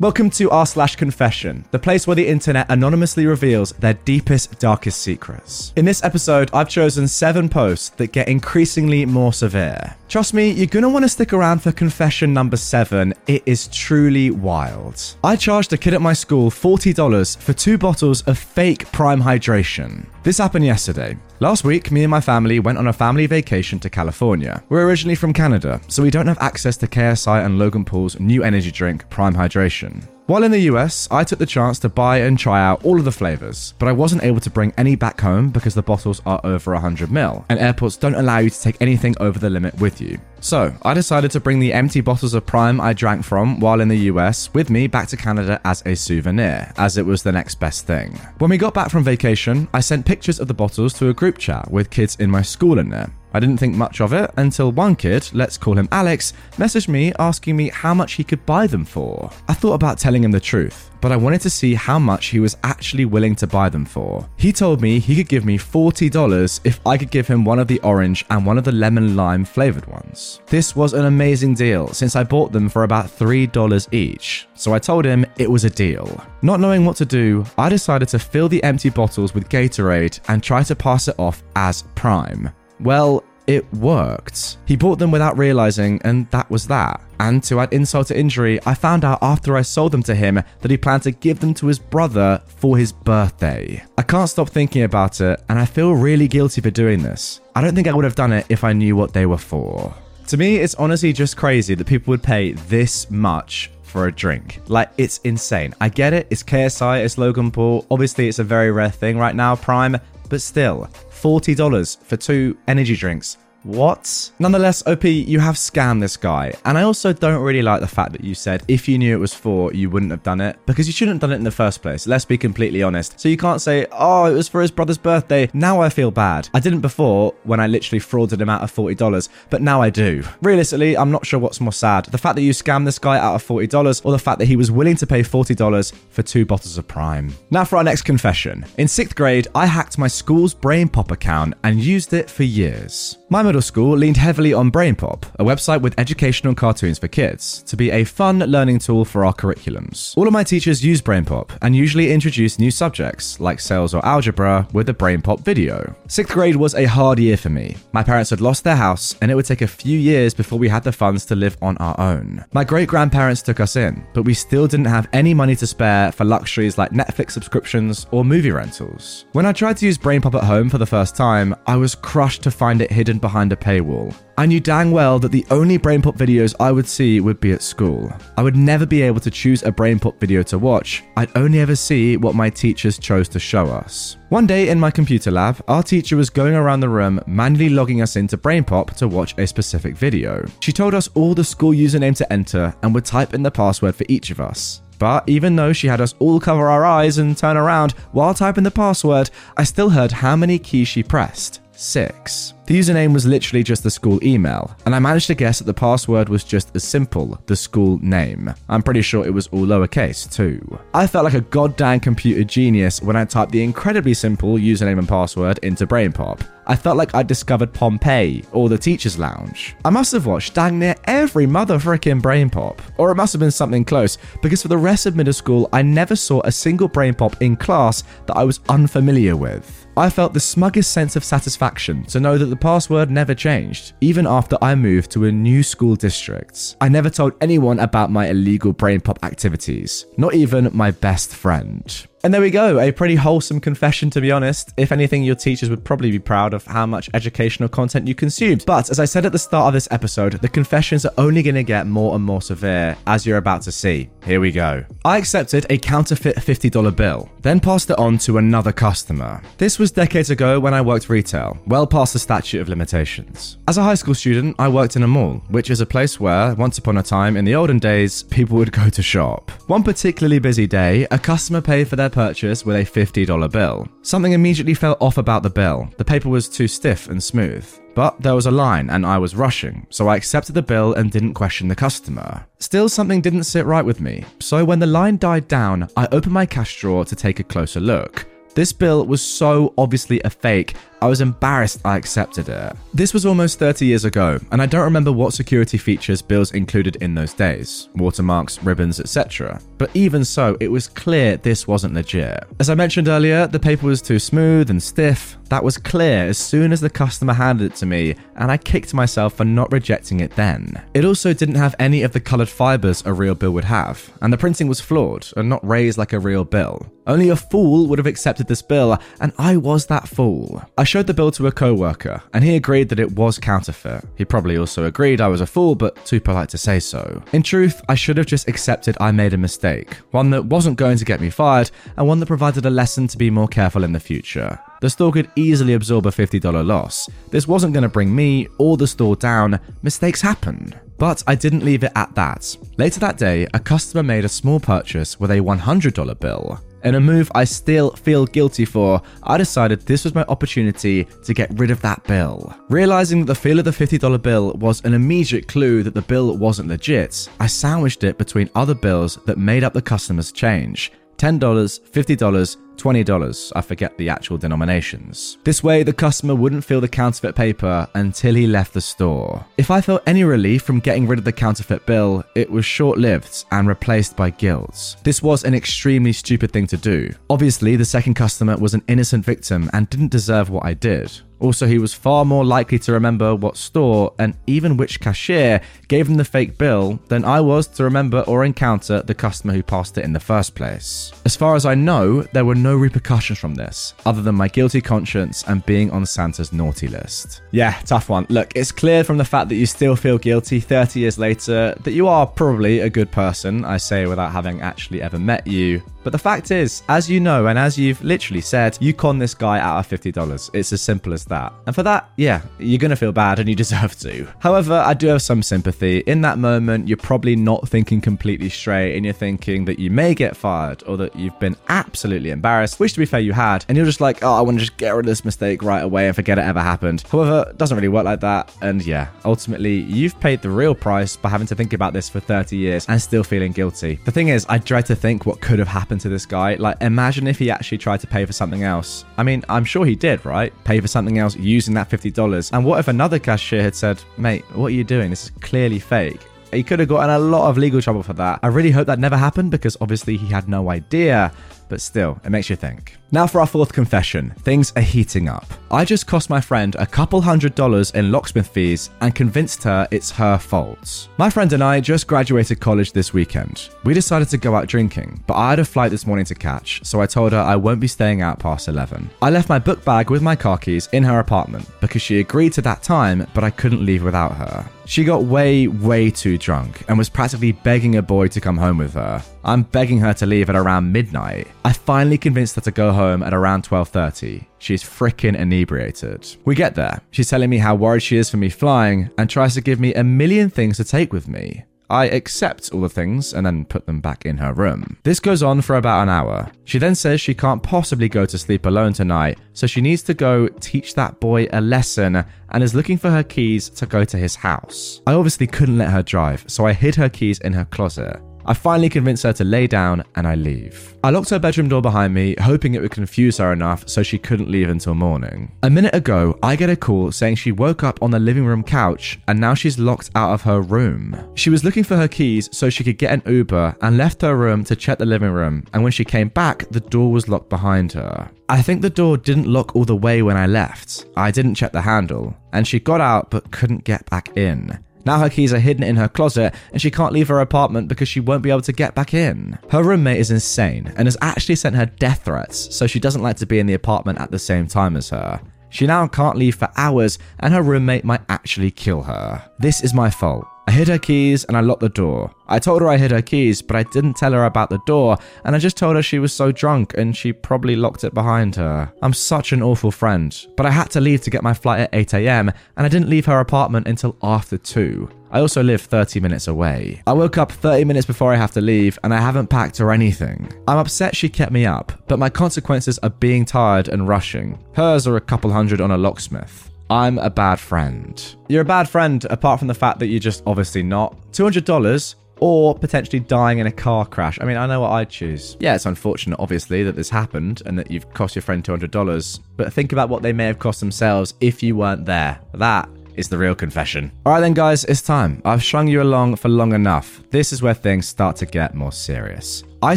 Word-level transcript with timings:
Welcome 0.00 0.30
to 0.30 0.48
r 0.52 0.64
slash 0.64 0.94
confession, 0.94 1.64
the 1.72 1.78
place 1.80 2.06
where 2.06 2.14
the 2.14 2.28
internet 2.28 2.70
anonymously 2.70 3.26
reveals 3.26 3.72
their 3.72 3.94
deepest, 3.94 4.60
darkest 4.60 5.02
secrets. 5.02 5.72
In 5.74 5.86
this 5.86 6.04
episode, 6.04 6.50
I've 6.54 6.68
chosen 6.68 7.08
seven 7.08 7.48
posts 7.48 7.88
that 7.96 8.12
get 8.12 8.28
increasingly 8.28 9.04
more 9.06 9.32
severe. 9.32 9.96
Trust 10.08 10.34
me, 10.34 10.52
you're 10.52 10.66
gonna 10.66 10.88
wanna 10.88 11.08
stick 11.08 11.32
around 11.32 11.64
for 11.64 11.72
confession 11.72 12.32
number 12.32 12.56
seven. 12.56 13.12
It 13.26 13.42
is 13.44 13.66
truly 13.66 14.30
wild. 14.30 15.02
I 15.24 15.34
charged 15.34 15.72
a 15.72 15.76
kid 15.76 15.94
at 15.94 16.00
my 16.00 16.12
school 16.12 16.48
$40 16.48 17.36
for 17.36 17.52
two 17.52 17.76
bottles 17.76 18.22
of 18.28 18.38
fake 18.38 18.92
prime 18.92 19.22
hydration. 19.22 20.06
This 20.28 20.36
happened 20.36 20.66
yesterday. 20.66 21.16
Last 21.40 21.64
week, 21.64 21.90
me 21.90 22.04
and 22.04 22.10
my 22.10 22.20
family 22.20 22.60
went 22.60 22.76
on 22.76 22.86
a 22.86 22.92
family 22.92 23.24
vacation 23.24 23.78
to 23.78 23.88
California. 23.88 24.62
We're 24.68 24.86
originally 24.86 25.14
from 25.14 25.32
Canada, 25.32 25.80
so 25.88 26.02
we 26.02 26.10
don't 26.10 26.26
have 26.26 26.36
access 26.38 26.76
to 26.76 26.86
KSI 26.86 27.46
and 27.46 27.58
Logan 27.58 27.86
Paul's 27.86 28.20
new 28.20 28.42
energy 28.42 28.70
drink, 28.70 29.08
Prime 29.08 29.32
Hydration. 29.34 30.06
While 30.28 30.44
in 30.44 30.50
the 30.50 30.68
US, 30.72 31.08
I 31.10 31.24
took 31.24 31.38
the 31.38 31.46
chance 31.46 31.78
to 31.78 31.88
buy 31.88 32.18
and 32.18 32.38
try 32.38 32.62
out 32.62 32.84
all 32.84 32.98
of 32.98 33.06
the 33.06 33.10
flavors, 33.10 33.72
but 33.78 33.88
I 33.88 33.92
wasn't 33.92 34.24
able 34.24 34.40
to 34.40 34.50
bring 34.50 34.74
any 34.76 34.94
back 34.94 35.18
home 35.22 35.48
because 35.48 35.74
the 35.74 35.80
bottles 35.80 36.20
are 36.26 36.38
over 36.44 36.76
100ml, 36.76 37.46
and 37.48 37.58
airports 37.58 37.96
don't 37.96 38.14
allow 38.14 38.36
you 38.36 38.50
to 38.50 38.60
take 38.60 38.76
anything 38.82 39.14
over 39.20 39.38
the 39.38 39.48
limit 39.48 39.80
with 39.80 40.02
you. 40.02 40.20
So, 40.40 40.74
I 40.82 40.92
decided 40.92 41.30
to 41.30 41.40
bring 41.40 41.60
the 41.60 41.72
empty 41.72 42.02
bottles 42.02 42.34
of 42.34 42.44
Prime 42.44 42.78
I 42.78 42.92
drank 42.92 43.24
from 43.24 43.58
while 43.58 43.80
in 43.80 43.88
the 43.88 44.10
US 44.12 44.52
with 44.52 44.68
me 44.68 44.86
back 44.86 45.08
to 45.08 45.16
Canada 45.16 45.62
as 45.64 45.82
a 45.86 45.96
souvenir, 45.96 46.74
as 46.76 46.98
it 46.98 47.06
was 47.06 47.22
the 47.22 47.32
next 47.32 47.54
best 47.54 47.86
thing. 47.86 48.12
When 48.36 48.50
we 48.50 48.58
got 48.58 48.74
back 48.74 48.90
from 48.90 49.04
vacation, 49.04 49.66
I 49.72 49.80
sent 49.80 50.04
pictures 50.04 50.40
of 50.40 50.46
the 50.46 50.52
bottles 50.52 50.92
to 50.98 51.08
a 51.08 51.14
group 51.14 51.38
chat 51.38 51.70
with 51.70 51.88
kids 51.88 52.16
in 52.16 52.30
my 52.30 52.42
school 52.42 52.78
in 52.78 52.90
there. 52.90 53.10
I 53.34 53.40
didn't 53.40 53.58
think 53.58 53.74
much 53.74 54.00
of 54.00 54.12
it 54.12 54.30
until 54.36 54.72
one 54.72 54.96
kid, 54.96 55.28
let's 55.32 55.58
call 55.58 55.74
him 55.74 55.88
Alex, 55.92 56.32
messaged 56.52 56.88
me 56.88 57.12
asking 57.18 57.56
me 57.56 57.68
how 57.68 57.94
much 57.94 58.14
he 58.14 58.24
could 58.24 58.44
buy 58.46 58.66
them 58.66 58.84
for. 58.84 59.30
I 59.48 59.54
thought 59.54 59.74
about 59.74 59.98
telling 59.98 60.24
him 60.24 60.30
the 60.30 60.40
truth, 60.40 60.90
but 61.00 61.12
I 61.12 61.16
wanted 61.16 61.40
to 61.42 61.50
see 61.50 61.74
how 61.74 61.98
much 61.98 62.26
he 62.26 62.40
was 62.40 62.56
actually 62.64 63.04
willing 63.04 63.34
to 63.36 63.46
buy 63.46 63.68
them 63.68 63.84
for. 63.84 64.28
He 64.36 64.52
told 64.52 64.80
me 64.80 64.98
he 64.98 65.16
could 65.16 65.28
give 65.28 65.44
me 65.44 65.58
$40 65.58 66.60
if 66.64 66.80
I 66.86 66.96
could 66.96 67.10
give 67.10 67.26
him 67.26 67.44
one 67.44 67.58
of 67.58 67.68
the 67.68 67.80
orange 67.80 68.24
and 68.30 68.46
one 68.46 68.58
of 68.58 68.64
the 68.64 68.72
lemon 68.72 69.16
lime 69.16 69.44
flavored 69.44 69.86
ones. 69.86 70.40
This 70.46 70.74
was 70.74 70.94
an 70.94 71.04
amazing 71.04 71.54
deal 71.54 71.88
since 71.88 72.16
I 72.16 72.24
bought 72.24 72.52
them 72.52 72.68
for 72.68 72.84
about 72.84 73.06
$3 73.06 73.92
each, 73.92 74.48
so 74.54 74.72
I 74.72 74.78
told 74.78 75.04
him 75.04 75.26
it 75.36 75.50
was 75.50 75.64
a 75.64 75.70
deal. 75.70 76.24
Not 76.42 76.60
knowing 76.60 76.84
what 76.84 76.96
to 76.96 77.04
do, 77.04 77.44
I 77.56 77.68
decided 77.68 78.08
to 78.08 78.18
fill 78.18 78.48
the 78.48 78.62
empty 78.62 78.90
bottles 78.90 79.34
with 79.34 79.48
Gatorade 79.48 80.20
and 80.28 80.42
try 80.42 80.62
to 80.62 80.74
pass 80.74 81.08
it 81.08 81.18
off 81.18 81.42
as 81.56 81.82
Prime. 81.94 82.50
Well, 82.80 83.24
it 83.48 83.72
worked. 83.72 84.58
He 84.66 84.76
bought 84.76 84.98
them 84.98 85.10
without 85.10 85.38
realizing, 85.38 86.00
and 86.04 86.30
that 86.30 86.50
was 86.50 86.66
that. 86.68 87.00
And 87.18 87.42
to 87.44 87.60
add 87.60 87.72
insult 87.72 88.08
to 88.08 88.18
injury, 88.18 88.60
I 88.66 88.74
found 88.74 89.04
out 89.04 89.18
after 89.22 89.56
I 89.56 89.62
sold 89.62 89.92
them 89.92 90.02
to 90.04 90.14
him 90.14 90.42
that 90.60 90.70
he 90.70 90.76
planned 90.76 91.04
to 91.04 91.10
give 91.10 91.40
them 91.40 91.54
to 91.54 91.66
his 91.66 91.78
brother 91.78 92.42
for 92.46 92.76
his 92.76 92.92
birthday. 92.92 93.82
I 93.96 94.02
can't 94.02 94.28
stop 94.28 94.50
thinking 94.50 94.82
about 94.82 95.20
it, 95.22 95.42
and 95.48 95.58
I 95.58 95.64
feel 95.64 95.94
really 95.94 96.28
guilty 96.28 96.60
for 96.60 96.70
doing 96.70 97.02
this. 97.02 97.40
I 97.56 97.62
don't 97.62 97.74
think 97.74 97.88
I 97.88 97.94
would 97.94 98.04
have 98.04 98.14
done 98.14 98.32
it 98.34 98.46
if 98.50 98.64
I 98.64 98.74
knew 98.74 98.94
what 98.94 99.14
they 99.14 99.24
were 99.24 99.38
for. 99.38 99.94
To 100.28 100.36
me, 100.36 100.56
it's 100.56 100.74
honestly 100.74 101.14
just 101.14 101.38
crazy 101.38 101.74
that 101.74 101.86
people 101.86 102.10
would 102.10 102.22
pay 102.22 102.52
this 102.52 103.10
much 103.10 103.70
for 103.82 104.08
a 104.08 104.12
drink. 104.12 104.60
Like, 104.68 104.90
it's 104.98 105.18
insane. 105.24 105.74
I 105.80 105.88
get 105.88 106.12
it, 106.12 106.26
it's 106.28 106.42
KSI, 106.42 107.02
it's 107.02 107.16
Logan 107.16 107.50
Paul. 107.50 107.86
Obviously, 107.90 108.28
it's 108.28 108.38
a 108.38 108.44
very 108.44 108.70
rare 108.70 108.90
thing 108.90 109.16
right 109.16 109.34
now, 109.34 109.56
Prime, 109.56 109.96
but 110.28 110.42
still, 110.42 110.90
$40 111.20 111.98
for 112.04 112.16
two 112.16 112.56
energy 112.66 112.94
drinks 112.94 113.36
what? 113.62 114.30
Nonetheless, 114.38 114.86
OP, 114.86 115.04
you 115.04 115.40
have 115.40 115.56
scammed 115.56 116.00
this 116.00 116.16
guy. 116.16 116.52
And 116.64 116.78
I 116.78 116.82
also 116.82 117.12
don't 117.12 117.42
really 117.42 117.62
like 117.62 117.80
the 117.80 117.86
fact 117.86 118.12
that 118.12 118.24
you 118.24 118.34
said 118.34 118.62
if 118.68 118.88
you 118.88 118.98
knew 118.98 119.14
it 119.14 119.20
was 119.20 119.34
for, 119.34 119.72
you 119.72 119.90
wouldn't 119.90 120.10
have 120.10 120.22
done 120.22 120.40
it. 120.40 120.58
Because 120.66 120.86
you 120.86 120.92
shouldn't 120.92 121.16
have 121.16 121.20
done 121.20 121.32
it 121.32 121.36
in 121.36 121.44
the 121.44 121.50
first 121.50 121.82
place. 121.82 122.06
Let's 122.06 122.24
be 122.24 122.38
completely 122.38 122.82
honest. 122.82 123.18
So 123.18 123.28
you 123.28 123.36
can't 123.36 123.60
say, 123.60 123.86
oh, 123.92 124.26
it 124.26 124.34
was 124.34 124.48
for 124.48 124.62
his 124.62 124.70
brother's 124.70 124.98
birthday. 124.98 125.50
Now 125.52 125.80
I 125.80 125.88
feel 125.88 126.10
bad. 126.10 126.48
I 126.54 126.60
didn't 126.60 126.80
before 126.80 127.34
when 127.44 127.60
I 127.60 127.66
literally 127.66 128.00
frauded 128.00 128.40
him 128.40 128.48
out 128.48 128.62
of 128.62 128.74
$40, 128.74 129.28
but 129.50 129.62
now 129.62 129.82
I 129.82 129.90
do. 129.90 130.22
Realistically, 130.42 130.96
I'm 130.96 131.10
not 131.10 131.26
sure 131.26 131.40
what's 131.40 131.60
more 131.60 131.72
sad. 131.72 132.06
The 132.06 132.18
fact 132.18 132.36
that 132.36 132.42
you 132.42 132.52
scammed 132.52 132.84
this 132.84 132.98
guy 132.98 133.18
out 133.18 133.34
of 133.34 133.46
$40 133.46 134.04
or 134.04 134.12
the 134.12 134.18
fact 134.18 134.38
that 134.38 134.46
he 134.46 134.56
was 134.56 134.70
willing 134.70 134.96
to 134.96 135.06
pay 135.06 135.22
$40 135.22 135.92
for 136.10 136.22
two 136.22 136.46
bottles 136.46 136.78
of 136.78 136.86
Prime. 136.86 137.34
Now 137.50 137.64
for 137.64 137.76
our 137.76 137.84
next 137.84 138.02
confession. 138.02 138.64
In 138.78 138.88
sixth 138.88 139.16
grade, 139.16 139.48
I 139.54 139.66
hacked 139.66 139.98
my 139.98 140.08
school's 140.08 140.54
BrainPop 140.54 141.10
account 141.10 141.54
and 141.64 141.80
used 141.80 142.12
it 142.12 142.30
for 142.30 142.44
years. 142.44 143.18
My 143.30 143.42
middle 143.48 143.62
school 143.62 143.96
leaned 143.96 144.18
heavily 144.18 144.52
on 144.52 144.70
BrainPop, 144.70 145.22
a 145.38 145.42
website 145.42 145.80
with 145.80 145.98
educational 145.98 146.54
cartoons 146.54 146.98
for 146.98 147.08
kids, 147.08 147.62
to 147.62 147.78
be 147.78 147.90
a 147.90 148.04
fun 148.04 148.40
learning 148.40 148.78
tool 148.78 149.06
for 149.06 149.24
our 149.24 149.32
curriculums. 149.32 150.14
All 150.18 150.26
of 150.26 150.34
my 150.34 150.44
teachers 150.44 150.84
use 150.84 151.00
BrainPop 151.00 151.56
and 151.62 151.74
usually 151.74 152.12
introduce 152.12 152.58
new 152.58 152.70
subjects 152.70 153.40
like 153.40 153.58
sales 153.58 153.94
or 153.94 154.04
algebra 154.04 154.68
with 154.74 154.90
a 154.90 154.92
BrainPop 154.92 155.40
video. 155.40 155.96
Sixth 156.08 156.34
grade 156.34 156.56
was 156.56 156.74
a 156.74 156.84
hard 156.84 157.18
year 157.18 157.38
for 157.38 157.48
me. 157.48 157.78
My 157.92 158.02
parents 158.02 158.28
had 158.28 158.42
lost 158.42 158.64
their 158.64 158.76
house 158.76 159.16
and 159.22 159.30
it 159.30 159.34
would 159.34 159.46
take 159.46 159.62
a 159.62 159.66
few 159.66 159.98
years 159.98 160.34
before 160.34 160.58
we 160.58 160.68
had 160.68 160.84
the 160.84 160.92
funds 160.92 161.24
to 161.24 161.34
live 161.34 161.56
on 161.62 161.78
our 161.78 161.98
own. 161.98 162.44
My 162.52 162.64
great 162.64 162.90
grandparents 162.90 163.40
took 163.40 163.60
us 163.60 163.76
in, 163.76 164.06
but 164.12 164.24
we 164.24 164.34
still 164.34 164.66
didn't 164.66 164.92
have 164.92 165.08
any 165.14 165.32
money 165.32 165.56
to 165.56 165.66
spare 165.66 166.12
for 166.12 166.26
luxuries 166.26 166.76
like 166.76 166.90
Netflix 166.90 167.30
subscriptions 167.30 168.06
or 168.10 168.26
movie 168.26 168.50
rentals. 168.50 169.24
When 169.32 169.46
I 169.46 169.52
tried 169.52 169.78
to 169.78 169.86
use 169.86 169.96
BrainPop 169.96 170.34
at 170.34 170.44
home 170.44 170.68
for 170.68 170.76
the 170.76 170.84
first 170.84 171.16
time, 171.16 171.54
I 171.66 171.76
was 171.76 171.94
crushed 171.94 172.42
to 172.42 172.50
find 172.50 172.82
it 172.82 172.92
hidden 172.92 173.18
behind 173.18 173.37
a 173.52 173.56
paywall. 173.56 174.14
I 174.36 174.46
knew 174.46 174.60
dang 174.60 174.90
well 174.90 175.18
that 175.18 175.32
the 175.32 175.46
only 175.50 175.78
BrainPop 175.78 176.16
videos 176.16 176.54
I 176.60 176.70
would 176.70 176.86
see 176.86 177.20
would 177.20 177.40
be 177.40 177.52
at 177.52 177.62
school. 177.62 178.12
I 178.36 178.42
would 178.42 178.56
never 178.56 178.86
be 178.86 179.02
able 179.02 179.20
to 179.20 179.30
choose 179.30 179.62
a 179.62 179.72
BrainPop 179.72 180.18
video 180.20 180.42
to 180.44 180.58
watch. 180.58 181.02
I'd 181.16 181.36
only 181.36 181.60
ever 181.60 181.74
see 181.74 182.16
what 182.16 182.34
my 182.34 182.50
teachers 182.50 182.98
chose 182.98 183.28
to 183.30 183.38
show 183.38 183.66
us. 183.66 184.16
One 184.28 184.46
day 184.46 184.68
in 184.68 184.78
my 184.78 184.90
computer 184.90 185.30
lab, 185.30 185.62
our 185.68 185.82
teacher 185.82 186.16
was 186.16 186.30
going 186.30 186.54
around 186.54 186.80
the 186.80 186.88
room 186.88 187.20
manually 187.26 187.68
logging 187.68 188.02
us 188.02 188.16
into 188.16 188.36
BrainPop 188.36 188.94
to 188.96 189.08
watch 189.08 189.34
a 189.38 189.46
specific 189.46 189.96
video. 189.96 190.44
She 190.60 190.72
told 190.72 190.94
us 190.94 191.08
all 191.14 191.34
the 191.34 191.44
school 191.44 191.72
username 191.72 192.16
to 192.16 192.32
enter 192.32 192.74
and 192.82 192.94
would 192.94 193.04
type 193.04 193.34
in 193.34 193.42
the 193.42 193.50
password 193.50 193.94
for 193.94 194.04
each 194.08 194.30
of 194.30 194.40
us. 194.40 194.82
But 194.98 195.28
even 195.28 195.54
though 195.54 195.72
she 195.72 195.86
had 195.86 196.00
us 196.00 196.14
all 196.18 196.40
cover 196.40 196.68
our 196.68 196.84
eyes 196.84 197.18
and 197.18 197.36
turn 197.36 197.56
around 197.56 197.92
while 198.12 198.34
typing 198.34 198.64
the 198.64 198.70
password, 198.70 199.30
I 199.56 199.64
still 199.64 199.90
heard 199.90 200.10
how 200.10 200.34
many 200.34 200.58
keys 200.58 200.88
she 200.88 201.02
pressed. 201.02 201.60
Six. 201.80 202.54
The 202.66 202.76
username 202.76 203.14
was 203.14 203.24
literally 203.24 203.62
just 203.62 203.84
the 203.84 203.90
school 203.90 204.18
email, 204.24 204.76
and 204.84 204.96
I 204.96 204.98
managed 204.98 205.28
to 205.28 205.36
guess 205.36 205.58
that 205.58 205.64
the 205.64 205.72
password 205.72 206.28
was 206.28 206.42
just 206.42 206.74
as 206.74 206.82
simple 206.82 207.40
the 207.46 207.54
school 207.54 208.00
name. 208.02 208.52
I'm 208.68 208.82
pretty 208.82 209.00
sure 209.00 209.24
it 209.24 209.32
was 209.32 209.46
all 209.46 209.64
lowercase, 209.64 210.30
too. 210.30 210.80
I 210.92 211.06
felt 211.06 211.24
like 211.24 211.34
a 211.34 211.40
goddamn 211.40 212.00
computer 212.00 212.42
genius 212.42 213.00
when 213.00 213.14
I 213.14 213.24
typed 213.24 213.52
the 213.52 213.62
incredibly 213.62 214.12
simple 214.12 214.54
username 214.54 214.98
and 214.98 215.08
password 215.08 215.58
into 215.62 215.86
BrainPop. 215.86 216.44
I 216.66 216.74
felt 216.74 216.96
like 216.96 217.14
I'd 217.14 217.28
discovered 217.28 217.72
Pompeii 217.72 218.44
or 218.50 218.68
the 218.68 218.76
Teacher's 218.76 219.16
Lounge. 219.16 219.76
I 219.84 219.90
must 219.90 220.10
have 220.12 220.26
watched 220.26 220.54
dang 220.54 220.80
near 220.80 220.96
every 221.04 221.46
mother 221.46 221.78
BrainPop. 221.78 222.80
Or 222.98 223.12
it 223.12 223.14
must 223.14 223.32
have 223.32 223.40
been 223.40 223.52
something 223.52 223.84
close, 223.84 224.18
because 224.42 224.62
for 224.62 224.68
the 224.68 224.76
rest 224.76 225.06
of 225.06 225.14
middle 225.14 225.32
school, 225.32 225.68
I 225.72 225.82
never 225.82 226.16
saw 226.16 226.42
a 226.42 226.50
single 226.50 226.88
BrainPop 226.88 227.40
in 227.40 227.54
class 227.54 228.02
that 228.26 228.36
I 228.36 228.42
was 228.42 228.60
unfamiliar 228.68 229.36
with. 229.36 229.86
I 229.98 230.10
felt 230.10 230.32
the 230.32 230.38
smuggest 230.38 230.92
sense 230.92 231.16
of 231.16 231.24
satisfaction 231.24 232.04
to 232.04 232.20
know 232.20 232.38
that 232.38 232.46
the 232.46 232.54
password 232.54 233.10
never 233.10 233.34
changed, 233.34 233.94
even 234.00 234.28
after 234.28 234.56
I 234.62 234.76
moved 234.76 235.10
to 235.10 235.24
a 235.24 235.32
new 235.32 235.64
school 235.64 235.96
district. 235.96 236.76
I 236.80 236.88
never 236.88 237.10
told 237.10 237.32
anyone 237.40 237.80
about 237.80 238.12
my 238.12 238.28
illegal 238.28 238.72
brain 238.72 239.00
pop 239.00 239.18
activities, 239.24 240.06
not 240.16 240.34
even 240.34 240.70
my 240.72 240.92
best 240.92 241.34
friend. 241.34 242.06
And 242.24 242.34
there 242.34 242.40
we 242.40 242.50
go, 242.50 242.80
a 242.80 242.90
pretty 242.90 243.14
wholesome 243.14 243.60
confession 243.60 244.10
to 244.10 244.20
be 244.20 244.32
honest. 244.32 244.72
If 244.76 244.90
anything, 244.90 245.22
your 245.22 245.36
teachers 245.36 245.70
would 245.70 245.84
probably 245.84 246.10
be 246.10 246.18
proud 246.18 246.52
of 246.52 246.64
how 246.66 246.84
much 246.84 247.08
educational 247.14 247.68
content 247.68 248.08
you 248.08 248.14
consumed. 248.14 248.64
But 248.66 248.90
as 248.90 248.98
I 248.98 249.04
said 249.04 249.24
at 249.24 249.32
the 249.32 249.38
start 249.38 249.68
of 249.68 249.74
this 249.74 249.86
episode, 249.92 250.32
the 250.32 250.48
confessions 250.48 251.06
are 251.06 251.12
only 251.16 251.42
going 251.42 251.54
to 251.54 251.62
get 251.62 251.86
more 251.86 252.16
and 252.16 252.24
more 252.24 252.42
severe, 252.42 252.96
as 253.06 253.24
you're 253.24 253.38
about 253.38 253.62
to 253.62 253.72
see. 253.72 254.10
Here 254.24 254.40
we 254.40 254.50
go. 254.50 254.84
I 255.04 255.18
accepted 255.18 255.66
a 255.70 255.78
counterfeit 255.78 256.36
$50 256.36 256.96
bill, 256.96 257.30
then 257.42 257.60
passed 257.60 257.90
it 257.90 257.98
on 257.98 258.18
to 258.18 258.38
another 258.38 258.72
customer. 258.72 259.40
This 259.56 259.78
was 259.78 259.92
decades 259.92 260.30
ago 260.30 260.58
when 260.58 260.74
I 260.74 260.80
worked 260.80 261.08
retail, 261.08 261.56
well 261.66 261.86
past 261.86 262.14
the 262.14 262.18
statute 262.18 262.60
of 262.60 262.68
limitations. 262.68 263.58
As 263.68 263.78
a 263.78 263.82
high 263.82 263.94
school 263.94 264.14
student, 264.14 264.56
I 264.58 264.66
worked 264.68 264.96
in 264.96 265.04
a 265.04 265.08
mall, 265.08 265.42
which 265.50 265.70
is 265.70 265.80
a 265.80 265.86
place 265.86 266.18
where, 266.18 266.54
once 266.56 266.78
upon 266.78 266.98
a 266.98 267.02
time 267.02 267.36
in 267.36 267.44
the 267.44 267.54
olden 267.54 267.78
days, 267.78 268.24
people 268.24 268.56
would 268.58 268.72
go 268.72 268.88
to 268.88 269.02
shop. 269.02 269.52
One 269.68 269.84
particularly 269.84 270.40
busy 270.40 270.66
day, 270.66 271.06
a 271.12 271.18
customer 271.18 271.60
paid 271.60 271.86
for 271.86 271.94
their 271.94 272.07
their 272.08 272.28
purchase 272.28 272.64
with 272.64 272.76
a 272.76 272.84
$50 272.84 273.50
bill. 273.50 273.86
Something 274.02 274.32
immediately 274.32 274.74
felt 274.74 275.00
off 275.00 275.18
about 275.18 275.42
the 275.42 275.50
bill. 275.50 275.88
The 275.98 276.04
paper 276.04 276.28
was 276.28 276.48
too 276.48 276.68
stiff 276.68 277.08
and 277.08 277.22
smooth. 277.22 277.66
But 277.94 278.20
there 278.20 278.34
was 278.34 278.46
a 278.46 278.50
line 278.50 278.90
and 278.90 279.04
I 279.04 279.18
was 279.18 279.34
rushing, 279.34 279.86
so 279.90 280.08
I 280.08 280.16
accepted 280.16 280.54
the 280.54 280.62
bill 280.62 280.94
and 280.94 281.10
didn't 281.10 281.34
question 281.34 281.68
the 281.68 281.74
customer. 281.74 282.46
Still, 282.60 282.88
something 282.88 283.20
didn't 283.20 283.44
sit 283.44 283.66
right 283.66 283.84
with 283.84 284.00
me, 284.00 284.24
so 284.38 284.64
when 284.64 284.78
the 284.78 284.86
line 284.86 285.18
died 285.18 285.48
down, 285.48 285.88
I 285.96 286.06
opened 286.12 286.32
my 286.32 286.46
cash 286.46 286.80
drawer 286.80 287.04
to 287.04 287.16
take 287.16 287.40
a 287.40 287.44
closer 287.44 287.80
look. 287.80 288.26
This 288.54 288.72
bill 288.72 289.04
was 289.04 289.20
so 289.20 289.74
obviously 289.76 290.20
a 290.22 290.30
fake, 290.30 290.74
I 291.00 291.06
was 291.06 291.20
embarrassed 291.20 291.80
I 291.84 291.96
accepted 291.96 292.48
it. 292.48 292.76
This 292.92 293.14
was 293.14 293.24
almost 293.24 293.58
30 293.58 293.86
years 293.86 294.04
ago, 294.04 294.40
and 294.50 294.60
I 294.60 294.66
don't 294.66 294.82
remember 294.82 295.12
what 295.12 295.32
security 295.32 295.78
features 295.78 296.22
bills 296.22 296.52
included 296.52 296.96
in 296.96 297.14
those 297.14 297.32
days 297.32 297.88
watermarks, 297.94 298.62
ribbons, 298.62 298.98
etc. 298.98 299.60
But 299.76 299.90
even 299.94 300.24
so, 300.24 300.56
it 300.60 300.68
was 300.68 300.88
clear 300.88 301.36
this 301.36 301.68
wasn't 301.68 301.94
legit. 301.94 302.44
As 302.58 302.68
I 302.68 302.74
mentioned 302.74 303.08
earlier, 303.08 303.46
the 303.46 303.60
paper 303.60 303.86
was 303.86 304.02
too 304.02 304.18
smooth 304.18 304.70
and 304.70 304.82
stiff. 304.82 305.36
That 305.50 305.64
was 305.64 305.78
clear 305.78 306.26
as 306.26 306.36
soon 306.36 306.72
as 306.72 306.80
the 306.80 306.90
customer 306.90 307.32
handed 307.32 307.72
it 307.72 307.76
to 307.76 307.86
me, 307.86 308.16
and 308.36 308.50
I 308.50 308.56
kicked 308.56 308.92
myself 308.92 309.34
for 309.34 309.44
not 309.44 309.72
rejecting 309.72 310.20
it 310.20 310.34
then. 310.36 310.82
It 310.94 311.04
also 311.04 311.32
didn't 311.32 311.54
have 311.54 311.74
any 311.78 312.02
of 312.02 312.12
the 312.12 312.20
coloured 312.20 312.48
fibres 312.48 313.02
a 313.06 313.12
real 313.12 313.34
bill 313.34 313.52
would 313.52 313.64
have, 313.64 314.12
and 314.20 314.32
the 314.32 314.38
printing 314.38 314.68
was 314.68 314.80
flawed 314.80 315.26
and 315.36 315.48
not 315.48 315.66
raised 315.66 315.96
like 315.96 316.12
a 316.12 316.20
real 316.20 316.44
bill. 316.44 316.86
Only 317.06 317.30
a 317.30 317.36
fool 317.36 317.86
would 317.86 317.98
have 317.98 318.06
accepted 318.06 318.48
this 318.48 318.60
bill, 318.60 318.98
and 319.20 319.32
I 319.38 319.56
was 319.56 319.86
that 319.86 320.06
fool. 320.06 320.62
I 320.76 320.84
showed 320.88 321.06
the 321.06 321.14
bill 321.14 321.30
to 321.32 321.46
a 321.46 321.52
co 321.52 321.74
worker, 321.74 322.22
and 322.32 322.42
he 322.42 322.56
agreed 322.56 322.88
that 322.88 322.98
it 322.98 323.12
was 323.12 323.38
counterfeit. 323.38 324.04
He 324.16 324.24
probably 324.24 324.56
also 324.56 324.86
agreed 324.86 325.20
I 325.20 325.28
was 325.28 325.40
a 325.40 325.46
fool, 325.46 325.74
but 325.74 326.04
too 326.04 326.20
polite 326.20 326.48
to 326.50 326.58
say 326.58 326.80
so. 326.80 327.22
In 327.32 327.42
truth, 327.42 327.80
I 327.88 327.94
should 327.94 328.16
have 328.16 328.26
just 328.26 328.48
accepted 328.48 328.96
I 328.98 329.12
made 329.12 329.34
a 329.34 329.38
mistake, 329.38 329.94
one 330.10 330.30
that 330.30 330.46
wasn't 330.46 330.78
going 330.78 330.96
to 330.98 331.04
get 331.04 331.20
me 331.20 331.30
fired, 331.30 331.70
and 331.96 332.08
one 332.08 332.20
that 332.20 332.26
provided 332.26 332.64
a 332.66 332.70
lesson 332.70 333.06
to 333.08 333.18
be 333.18 333.30
more 333.30 333.48
careful 333.48 333.84
in 333.84 333.92
the 333.92 334.00
future. 334.00 334.58
The 334.80 334.90
store 334.90 335.12
could 335.12 335.30
easily 335.36 335.74
absorb 335.74 336.06
a 336.06 336.10
$50 336.10 336.66
loss. 336.66 337.08
This 337.30 337.46
wasn't 337.46 337.74
going 337.74 337.82
to 337.82 337.88
bring 337.88 338.14
me 338.14 338.48
or 338.58 338.76
the 338.76 338.86
store 338.86 339.16
down. 339.16 339.60
Mistakes 339.82 340.20
happen. 340.20 340.74
But 340.98 341.22
I 341.26 341.34
didn't 341.34 341.64
leave 341.64 341.84
it 341.84 341.92
at 341.94 342.14
that. 342.14 342.56
Later 342.76 343.00
that 343.00 343.18
day, 343.18 343.46
a 343.54 343.60
customer 343.60 344.02
made 344.02 344.24
a 344.24 344.28
small 344.28 344.58
purchase 344.58 345.18
with 345.18 345.30
a 345.30 345.40
$100 345.40 346.20
bill. 346.20 346.60
In 346.84 346.94
a 346.94 347.00
move 347.00 347.30
I 347.34 347.44
still 347.44 347.90
feel 347.90 348.24
guilty 348.24 348.64
for, 348.64 349.02
I 349.24 349.36
decided 349.36 349.80
this 349.80 350.04
was 350.04 350.14
my 350.14 350.24
opportunity 350.28 351.04
to 351.24 351.34
get 351.34 351.50
rid 351.58 351.70
of 351.70 351.80
that 351.82 352.04
bill. 352.04 352.54
Realizing 352.68 353.20
that 353.20 353.26
the 353.26 353.34
feel 353.34 353.58
of 353.58 353.64
the 353.64 353.70
$50 353.72 354.22
bill 354.22 354.52
was 354.54 354.84
an 354.84 354.94
immediate 354.94 355.48
clue 355.48 355.82
that 355.82 355.94
the 355.94 356.02
bill 356.02 356.36
wasn't 356.36 356.68
legit, 356.68 357.28
I 357.40 357.48
sandwiched 357.48 358.04
it 358.04 358.16
between 358.16 358.48
other 358.54 358.74
bills 358.74 359.18
that 359.26 359.38
made 359.38 359.64
up 359.64 359.72
the 359.72 359.82
customer's 359.82 360.30
change 360.30 360.92
$10, 361.18 361.40
$50, 361.40 362.56
$20. 362.78 363.52
I 363.54 363.60
forget 363.60 363.96
the 363.98 364.08
actual 364.08 364.38
denominations. 364.38 365.38
This 365.44 365.62
way, 365.62 365.82
the 365.82 365.92
customer 365.92 366.34
wouldn't 366.34 366.64
feel 366.64 366.80
the 366.80 366.88
counterfeit 366.88 367.34
paper 367.34 367.88
until 367.94 368.34
he 368.34 368.46
left 368.46 368.72
the 368.72 368.80
store. 368.80 369.44
If 369.56 369.70
I 369.70 369.80
felt 369.80 370.02
any 370.06 370.24
relief 370.24 370.62
from 370.62 370.80
getting 370.80 371.06
rid 371.06 371.18
of 371.18 371.24
the 371.24 371.32
counterfeit 371.32 371.84
bill, 371.86 372.24
it 372.34 372.50
was 372.50 372.64
short 372.64 372.98
lived 372.98 373.44
and 373.50 373.68
replaced 373.68 374.16
by 374.16 374.30
guilt. 374.30 374.96
This 375.04 375.22
was 375.22 375.44
an 375.44 375.54
extremely 375.54 376.12
stupid 376.12 376.52
thing 376.52 376.66
to 376.68 376.76
do. 376.76 377.12
Obviously, 377.28 377.76
the 377.76 377.84
second 377.84 378.14
customer 378.14 378.56
was 378.56 378.74
an 378.74 378.84
innocent 378.88 379.24
victim 379.24 379.68
and 379.72 379.90
didn't 379.90 380.12
deserve 380.12 380.50
what 380.50 380.64
I 380.64 380.74
did. 380.74 381.10
Also, 381.40 381.66
he 381.66 381.78
was 381.78 381.94
far 381.94 382.24
more 382.24 382.44
likely 382.44 382.78
to 382.80 382.92
remember 382.92 383.34
what 383.34 383.56
store 383.56 384.12
and 384.18 384.34
even 384.46 384.76
which 384.76 385.00
cashier 385.00 385.60
gave 385.86 386.08
him 386.08 386.16
the 386.16 386.24
fake 386.24 386.58
bill 386.58 386.98
than 387.08 387.24
I 387.24 387.40
was 387.40 387.68
to 387.68 387.84
remember 387.84 388.20
or 388.22 388.44
encounter 388.44 389.02
the 389.02 389.14
customer 389.14 389.52
who 389.52 389.62
passed 389.62 389.96
it 389.98 390.04
in 390.04 390.12
the 390.12 390.20
first 390.20 390.56
place. 390.56 391.12
As 391.24 391.36
far 391.36 391.54
as 391.54 391.64
I 391.64 391.74
know, 391.76 392.22
there 392.32 392.44
were 392.44 392.56
no 392.56 392.67
repercussions 392.76 393.38
from 393.38 393.54
this, 393.54 393.94
other 394.06 394.22
than 394.22 394.34
my 394.34 394.48
guilty 394.48 394.80
conscience 394.80 395.44
and 395.46 395.64
being 395.66 395.90
on 395.90 396.06
Santa's 396.06 396.52
naughty 396.52 396.88
list. 396.88 397.42
Yeah, 397.50 397.72
tough 397.84 398.08
one. 398.08 398.26
Look, 398.28 398.52
it's 398.54 398.72
clear 398.72 399.04
from 399.04 399.18
the 399.18 399.24
fact 399.24 399.48
that 399.48 399.56
you 399.56 399.66
still 399.66 399.96
feel 399.96 400.18
guilty 400.18 400.60
30 400.60 401.00
years 401.00 401.18
later 401.18 401.74
that 401.82 401.92
you 401.92 402.08
are 402.08 402.26
probably 402.26 402.80
a 402.80 402.90
good 402.90 403.10
person, 403.10 403.64
I 403.64 403.76
say 403.76 404.06
without 404.06 404.32
having 404.32 404.60
actually 404.60 405.02
ever 405.02 405.18
met 405.18 405.46
you. 405.46 405.82
But 406.02 406.12
the 406.12 406.18
fact 406.18 406.50
is, 406.50 406.82
as 406.88 407.10
you 407.10 407.20
know, 407.20 407.46
and 407.46 407.58
as 407.58 407.78
you've 407.78 408.02
literally 408.02 408.40
said, 408.40 408.78
you 408.80 408.94
con 408.94 409.18
this 409.18 409.34
guy 409.34 409.58
out 409.58 409.78
of 409.78 409.88
$50. 409.88 410.50
It's 410.54 410.72
as 410.72 410.80
simple 410.80 411.12
as 411.12 411.24
that. 411.26 411.52
And 411.66 411.74
for 411.74 411.82
that, 411.82 412.10
yeah, 412.16 412.42
you're 412.58 412.78
gonna 412.78 412.96
feel 412.96 413.12
bad 413.12 413.38
and 413.38 413.48
you 413.48 413.54
deserve 413.68 413.98
to. 414.00 414.26
However, 414.38 414.74
I 414.74 414.94
do 414.94 415.08
have 415.08 415.22
some 415.22 415.42
sympathy. 415.42 415.98
In 416.00 416.20
that 416.22 416.38
moment, 416.38 416.88
you're 416.88 416.96
probably 416.96 417.36
not 417.36 417.68
thinking 417.68 418.00
completely 418.00 418.48
straight 418.48 418.96
and 418.96 419.04
you're 419.04 419.14
thinking 419.14 419.64
that 419.66 419.78
you 419.78 419.90
may 419.90 420.14
get 420.14 420.36
fired 420.36 420.82
or 420.86 420.96
that 420.98 421.14
you've 421.16 421.38
been 421.40 421.56
absolutely 421.68 422.30
embarrassed, 422.30 422.80
which 422.80 422.94
to 422.94 423.00
be 423.00 423.06
fair, 423.06 423.20
you 423.20 423.32
had. 423.32 423.64
And 423.68 423.76
you're 423.76 423.86
just 423.86 424.00
like, 424.00 424.22
oh, 424.22 424.34
I 424.34 424.40
wanna 424.40 424.58
just 424.58 424.76
get 424.76 424.90
rid 424.90 425.04
of 425.04 425.10
this 425.10 425.24
mistake 425.24 425.62
right 425.62 425.82
away 425.82 426.06
and 426.06 426.16
forget 426.16 426.38
it 426.38 426.42
ever 426.42 426.60
happened. 426.60 427.02
However, 427.10 427.46
it 427.50 427.58
doesn't 427.58 427.76
really 427.76 427.88
work 427.88 428.04
like 428.04 428.20
that. 428.20 428.54
And 428.62 428.84
yeah, 428.84 429.08
ultimately, 429.24 429.80
you've 429.80 430.18
paid 430.20 430.42
the 430.42 430.50
real 430.50 430.74
price 430.74 431.16
by 431.16 431.28
having 431.28 431.46
to 431.48 431.54
think 431.54 431.72
about 431.72 431.92
this 431.92 432.08
for 432.08 432.20
30 432.20 432.56
years 432.56 432.86
and 432.88 433.00
still 433.00 433.24
feeling 433.24 433.52
guilty. 433.52 433.98
The 434.04 434.12
thing 434.12 434.28
is, 434.28 434.46
I 434.48 434.58
dread 434.58 434.86
to 434.86 434.94
think 434.94 435.26
what 435.26 435.40
could 435.40 435.58
have 435.58 435.68
happened 435.88 436.02
to 436.02 436.10
this 436.10 436.26
guy. 436.26 436.54
Like, 436.56 436.76
imagine 436.82 437.26
if 437.26 437.38
he 437.38 437.50
actually 437.50 437.78
tried 437.78 438.00
to 438.00 438.06
pay 438.06 438.26
for 438.26 438.34
something 438.34 438.62
else. 438.62 439.06
I 439.16 439.22
mean, 439.22 439.42
I'm 439.48 439.64
sure 439.64 439.86
he 439.86 439.96
did, 439.96 440.22
right? 440.26 440.52
Pay 440.64 440.80
for 440.80 440.86
something 440.86 441.16
else 441.18 441.34
using 441.34 441.72
that 441.74 441.88
$50. 441.88 442.52
And 442.52 442.62
what 442.62 442.78
if 442.78 442.88
another 442.88 443.18
cashier 443.18 443.62
had 443.62 443.74
said, 443.74 444.02
mate, 444.18 444.44
what 444.52 444.66
are 444.66 444.74
you 444.74 444.84
doing? 444.84 445.08
This 445.08 445.24
is 445.24 445.30
clearly 445.40 445.78
fake. 445.78 446.20
He 446.52 446.62
could 446.62 446.78
have 446.78 446.90
gotten 446.90 447.08
a 447.08 447.18
lot 447.18 447.48
of 447.48 447.56
legal 447.56 447.80
trouble 447.80 448.02
for 448.02 448.12
that. 448.14 448.40
I 448.42 448.48
really 448.48 448.70
hope 448.70 448.86
that 448.86 448.98
never 448.98 449.16
happened 449.16 449.50
because 449.50 449.78
obviously 449.80 450.18
he 450.18 450.26
had 450.26 450.46
no 450.46 450.68
idea 450.68 451.32
but 451.68 451.80
still, 451.80 452.20
it 452.24 452.30
makes 452.30 452.50
you 452.50 452.56
think. 452.56 452.96
Now 453.10 453.26
for 453.26 453.40
our 453.40 453.46
fourth 453.46 453.72
confession. 453.72 454.34
Things 454.40 454.70
are 454.76 454.82
heating 454.82 455.28
up. 455.28 455.46
I 455.70 455.86
just 455.86 456.06
cost 456.06 456.28
my 456.28 456.42
friend 456.42 456.76
a 456.78 456.86
couple 456.86 457.22
hundred 457.22 457.54
dollars 457.54 457.90
in 457.92 458.12
locksmith 458.12 458.48
fees 458.48 458.90
and 459.00 459.14
convinced 459.14 459.62
her 459.62 459.88
it's 459.90 460.10
her 460.10 460.36
fault. 460.36 461.08
My 461.16 461.30
friend 461.30 461.50
and 461.54 461.64
I 461.64 461.80
just 461.80 462.06
graduated 462.06 462.60
college 462.60 462.92
this 462.92 463.14
weekend. 463.14 463.70
We 463.84 463.94
decided 463.94 464.28
to 464.28 464.36
go 464.36 464.54
out 464.54 464.66
drinking, 464.66 465.24
but 465.26 465.34
I 465.34 465.50
had 465.50 465.58
a 465.58 465.64
flight 465.64 465.90
this 465.90 466.06
morning 466.06 466.26
to 466.26 466.34
catch, 466.34 466.84
so 466.84 467.00
I 467.00 467.06
told 467.06 467.32
her 467.32 467.38
I 467.38 467.56
won't 467.56 467.80
be 467.80 467.86
staying 467.86 468.20
out 468.20 468.38
past 468.38 468.68
11. 468.68 469.08
I 469.22 469.30
left 469.30 469.48
my 469.48 469.58
book 469.58 469.82
bag 469.84 470.10
with 470.10 470.20
my 470.20 470.36
car 470.36 470.58
keys 470.58 470.88
in 470.92 471.02
her 471.04 471.18
apartment 471.18 471.66
because 471.80 472.02
she 472.02 472.20
agreed 472.20 472.52
to 472.54 472.62
that 472.62 472.82
time, 472.82 473.26
but 473.32 473.42
I 473.42 473.50
couldn't 473.50 473.86
leave 473.86 474.04
without 474.04 474.36
her. 474.36 474.68
She 474.84 475.04
got 475.04 475.24
way, 475.24 475.66
way 475.66 476.10
too 476.10 476.38
drunk 476.38 476.82
and 476.88 476.96
was 476.96 477.10
practically 477.10 477.52
begging 477.52 477.96
a 477.96 478.02
boy 478.02 478.28
to 478.28 478.40
come 478.40 478.56
home 478.56 478.78
with 478.78 478.94
her. 478.94 479.22
I'm 479.48 479.62
begging 479.62 479.98
her 480.00 480.12
to 480.12 480.26
leave 480.26 480.50
at 480.50 480.56
around 480.56 480.92
midnight. 480.92 481.48
I 481.64 481.72
finally 481.72 482.18
convinced 482.18 482.54
her 482.56 482.60
to 482.60 482.70
go 482.70 482.92
home 482.92 483.22
at 483.22 483.32
around 483.32 483.62
12:30. 483.62 484.46
She's 484.58 484.84
freaking 484.84 485.34
inebriated. 485.34 486.36
We 486.44 486.54
get 486.54 486.74
there. 486.74 487.00
She's 487.12 487.30
telling 487.30 487.48
me 487.48 487.56
how 487.56 487.74
worried 487.74 488.02
she 488.02 488.18
is 488.18 488.28
for 488.28 488.36
me 488.36 488.50
flying 488.50 489.08
and 489.16 489.30
tries 489.30 489.54
to 489.54 489.62
give 489.62 489.80
me 489.80 489.94
a 489.94 490.04
million 490.04 490.50
things 490.50 490.76
to 490.76 490.84
take 490.84 491.14
with 491.14 491.28
me. 491.28 491.64
I 491.88 492.08
accept 492.08 492.70
all 492.74 492.82
the 492.82 492.90
things 492.90 493.32
and 493.32 493.46
then 493.46 493.64
put 493.64 493.86
them 493.86 494.00
back 494.00 494.26
in 494.26 494.36
her 494.36 494.52
room. 494.52 494.98
This 495.04 495.18
goes 495.18 495.42
on 495.42 495.62
for 495.62 495.76
about 495.76 496.02
an 496.02 496.10
hour. 496.10 496.52
She 496.64 496.78
then 496.78 496.94
says 496.94 497.18
she 497.18 497.32
can't 497.32 497.62
possibly 497.62 498.10
go 498.10 498.26
to 498.26 498.36
sleep 498.36 498.66
alone 498.66 498.92
tonight, 498.92 499.38
so 499.54 499.66
she 499.66 499.80
needs 499.80 500.02
to 500.02 500.12
go 500.12 500.48
teach 500.60 500.94
that 500.96 501.20
boy 501.20 501.48
a 501.54 501.62
lesson 501.62 502.22
and 502.50 502.62
is 502.62 502.74
looking 502.74 502.98
for 502.98 503.08
her 503.08 503.22
keys 503.22 503.70
to 503.70 503.86
go 503.86 504.04
to 504.04 504.18
his 504.18 504.36
house. 504.36 505.00
I 505.06 505.14
obviously 505.14 505.46
couldn't 505.46 505.78
let 505.78 505.88
her 505.88 506.02
drive, 506.02 506.44
so 506.46 506.66
I 506.66 506.74
hid 506.74 506.96
her 506.96 507.08
keys 507.08 507.38
in 507.38 507.54
her 507.54 507.64
closet. 507.64 508.20
I 508.48 508.54
finally 508.54 508.88
convince 508.88 509.24
her 509.24 509.34
to 509.34 509.44
lay 509.44 509.66
down 509.66 510.02
and 510.16 510.26
I 510.26 510.34
leave. 510.34 510.94
I 511.04 511.10
locked 511.10 511.28
her 511.28 511.38
bedroom 511.38 511.68
door 511.68 511.82
behind 511.82 512.14
me, 512.14 512.34
hoping 512.40 512.74
it 512.74 512.80
would 512.80 512.90
confuse 512.90 513.36
her 513.36 513.52
enough 513.52 513.86
so 513.86 514.02
she 514.02 514.16
couldn't 514.18 514.50
leave 514.50 514.70
until 514.70 514.94
morning. 514.94 515.52
A 515.62 515.68
minute 515.68 515.94
ago, 515.94 516.38
I 516.42 516.56
get 516.56 516.70
a 516.70 516.76
call 516.76 517.12
saying 517.12 517.34
she 517.36 517.52
woke 517.52 517.84
up 517.84 518.02
on 518.02 518.10
the 518.10 518.18
living 518.18 518.46
room 518.46 518.62
couch 518.62 519.20
and 519.28 519.38
now 519.38 519.52
she's 519.52 519.78
locked 519.78 520.10
out 520.14 520.32
of 520.32 520.40
her 520.42 520.62
room. 520.62 521.30
She 521.34 521.50
was 521.50 521.62
looking 521.62 521.84
for 521.84 521.96
her 521.96 522.08
keys 522.08 522.48
so 522.50 522.70
she 522.70 522.84
could 522.84 522.96
get 522.96 523.12
an 523.12 523.30
Uber 523.30 523.76
and 523.82 523.98
left 523.98 524.22
her 524.22 524.34
room 524.34 524.64
to 524.64 524.74
check 524.74 524.96
the 524.96 525.04
living 525.04 525.30
room, 525.30 525.66
and 525.74 525.82
when 525.82 525.92
she 525.92 526.04
came 526.04 526.28
back, 526.28 526.66
the 526.70 526.80
door 526.80 527.12
was 527.12 527.28
locked 527.28 527.50
behind 527.50 527.92
her. 527.92 528.30
I 528.48 528.62
think 528.62 528.80
the 528.80 528.88
door 528.88 529.18
didn't 529.18 529.46
lock 529.46 529.76
all 529.76 529.84
the 529.84 529.94
way 529.94 530.22
when 530.22 530.38
I 530.38 530.46
left. 530.46 531.04
I 531.18 531.30
didn't 531.30 531.56
check 531.56 531.72
the 531.72 531.82
handle, 531.82 532.34
and 532.54 532.66
she 532.66 532.80
got 532.80 533.02
out 533.02 533.30
but 533.30 533.50
couldn't 533.50 533.84
get 533.84 534.08
back 534.08 534.34
in. 534.38 534.78
Now 535.08 535.20
her 535.20 535.30
keys 535.30 535.54
are 535.54 535.58
hidden 535.58 535.84
in 535.84 535.96
her 535.96 536.06
closet 536.06 536.54
and 536.70 536.82
she 536.82 536.90
can't 536.90 537.14
leave 537.14 537.28
her 537.28 537.40
apartment 537.40 537.88
because 537.88 538.10
she 538.10 538.20
won't 538.20 538.42
be 538.42 538.50
able 538.50 538.60
to 538.60 538.74
get 538.74 538.94
back 538.94 539.14
in. 539.14 539.58
Her 539.70 539.82
roommate 539.82 540.18
is 540.18 540.30
insane 540.30 540.92
and 540.96 541.06
has 541.06 541.16
actually 541.22 541.54
sent 541.54 541.76
her 541.76 541.86
death 541.86 542.26
threats, 542.26 542.76
so 542.76 542.86
she 542.86 543.00
doesn't 543.00 543.22
like 543.22 543.38
to 543.38 543.46
be 543.46 543.58
in 543.58 543.66
the 543.66 543.72
apartment 543.72 544.20
at 544.20 544.30
the 544.30 544.38
same 544.38 544.66
time 544.66 544.98
as 544.98 545.08
her. 545.08 545.40
She 545.70 545.86
now 545.86 546.06
can't 546.08 546.36
leave 546.36 546.56
for 546.56 546.68
hours 546.76 547.18
and 547.40 547.54
her 547.54 547.62
roommate 547.62 548.04
might 548.04 548.20
actually 548.28 548.70
kill 548.70 549.02
her. 549.04 549.50
This 549.58 549.82
is 549.82 549.94
my 549.94 550.10
fault. 550.10 550.46
I 550.68 550.70
hid 550.70 550.88
her 550.88 550.98
keys 550.98 551.44
and 551.44 551.56
I 551.56 551.60
locked 551.60 551.80
the 551.80 551.88
door. 551.88 552.30
I 552.46 552.58
told 552.58 552.82
her 552.82 552.88
I 552.90 552.98
hid 552.98 553.10
her 553.10 553.22
keys, 553.22 553.62
but 553.62 553.74
I 553.74 553.84
didn't 553.84 554.18
tell 554.18 554.32
her 554.32 554.44
about 554.44 554.68
the 554.68 554.80
door, 554.84 555.16
and 555.46 555.56
I 555.56 555.58
just 555.58 555.78
told 555.78 555.96
her 555.96 556.02
she 556.02 556.18
was 556.18 556.30
so 556.30 556.52
drunk 556.52 556.92
and 556.98 557.16
she 557.16 557.32
probably 557.32 557.74
locked 557.74 558.04
it 558.04 558.12
behind 558.12 558.54
her. 558.56 558.92
I'm 559.00 559.14
such 559.14 559.52
an 559.52 559.62
awful 559.62 559.90
friend, 559.90 560.38
but 560.58 560.66
I 560.66 560.70
had 560.70 560.90
to 560.90 561.00
leave 561.00 561.22
to 561.22 561.30
get 561.30 561.42
my 561.42 561.54
flight 561.54 561.80
at 561.80 561.92
8am, 561.92 562.52
and 562.76 562.86
I 562.86 562.88
didn't 562.90 563.08
leave 563.08 563.24
her 563.24 563.40
apartment 563.40 563.88
until 563.88 564.14
after 564.22 564.58
2. 564.58 565.08
I 565.30 565.40
also 565.40 565.62
live 565.62 565.80
30 565.80 566.20
minutes 566.20 566.48
away. 566.48 567.00
I 567.06 567.14
woke 567.14 567.38
up 567.38 567.50
30 567.50 567.86
minutes 567.86 568.06
before 568.06 568.34
I 568.34 568.36
have 568.36 568.52
to 568.52 568.60
leave, 568.60 568.98
and 569.02 569.14
I 569.14 569.22
haven't 569.22 569.46
packed 569.46 569.80
or 569.80 569.90
anything. 569.90 570.52
I'm 570.68 570.76
upset 570.76 571.16
she 571.16 571.30
kept 571.30 571.50
me 571.50 571.64
up, 571.64 571.92
but 572.08 572.18
my 572.18 572.28
consequences 572.28 572.98
are 572.98 573.08
being 573.08 573.46
tired 573.46 573.88
and 573.88 574.06
rushing. 574.06 574.62
Hers 574.74 575.06
are 575.06 575.16
a 575.16 575.22
couple 575.22 575.50
hundred 575.50 575.80
on 575.80 575.92
a 575.92 575.96
locksmith. 575.96 576.67
I'm 576.90 577.18
a 577.18 577.28
bad 577.28 577.60
friend. 577.60 578.36
You're 578.48 578.62
a 578.62 578.64
bad 578.64 578.88
friend, 578.88 579.24
apart 579.28 579.58
from 579.58 579.68
the 579.68 579.74
fact 579.74 579.98
that 579.98 580.06
you're 580.06 580.20
just 580.20 580.42
obviously 580.46 580.82
not. 580.82 581.16
$200 581.32 582.14
or 582.40 582.74
potentially 582.78 583.20
dying 583.20 583.58
in 583.58 583.66
a 583.66 583.72
car 583.72 584.06
crash. 584.06 584.38
I 584.40 584.44
mean, 584.44 584.56
I 584.56 584.66
know 584.66 584.80
what 584.80 584.92
I'd 584.92 585.10
choose. 585.10 585.56
Yeah, 585.60 585.74
it's 585.74 585.86
unfortunate, 585.86 586.38
obviously, 586.38 586.84
that 586.84 586.96
this 586.96 587.10
happened 587.10 587.62
and 587.66 587.78
that 587.78 587.90
you've 587.90 588.12
cost 588.14 588.36
your 588.36 588.42
friend 588.42 588.62
$200, 588.62 589.40
but 589.56 589.72
think 589.72 589.92
about 589.92 590.08
what 590.08 590.22
they 590.22 590.32
may 590.32 590.46
have 590.46 590.58
cost 590.58 590.80
themselves 590.80 591.34
if 591.40 591.62
you 591.62 591.76
weren't 591.76 592.06
there. 592.06 592.40
That 592.54 592.88
is 593.16 593.28
the 593.28 593.36
real 593.36 593.54
confession. 593.54 594.12
All 594.24 594.32
right, 594.32 594.40
then, 594.40 594.54
guys, 594.54 594.84
it's 594.84 595.02
time. 595.02 595.42
I've 595.44 595.64
strung 595.64 595.88
you 595.88 596.00
along 596.00 596.36
for 596.36 596.48
long 596.48 596.72
enough. 596.72 597.20
This 597.30 597.52
is 597.52 597.60
where 597.60 597.74
things 597.74 598.06
start 598.06 598.36
to 598.36 598.46
get 598.46 598.74
more 598.74 598.92
serious. 598.92 599.64
I 599.82 599.96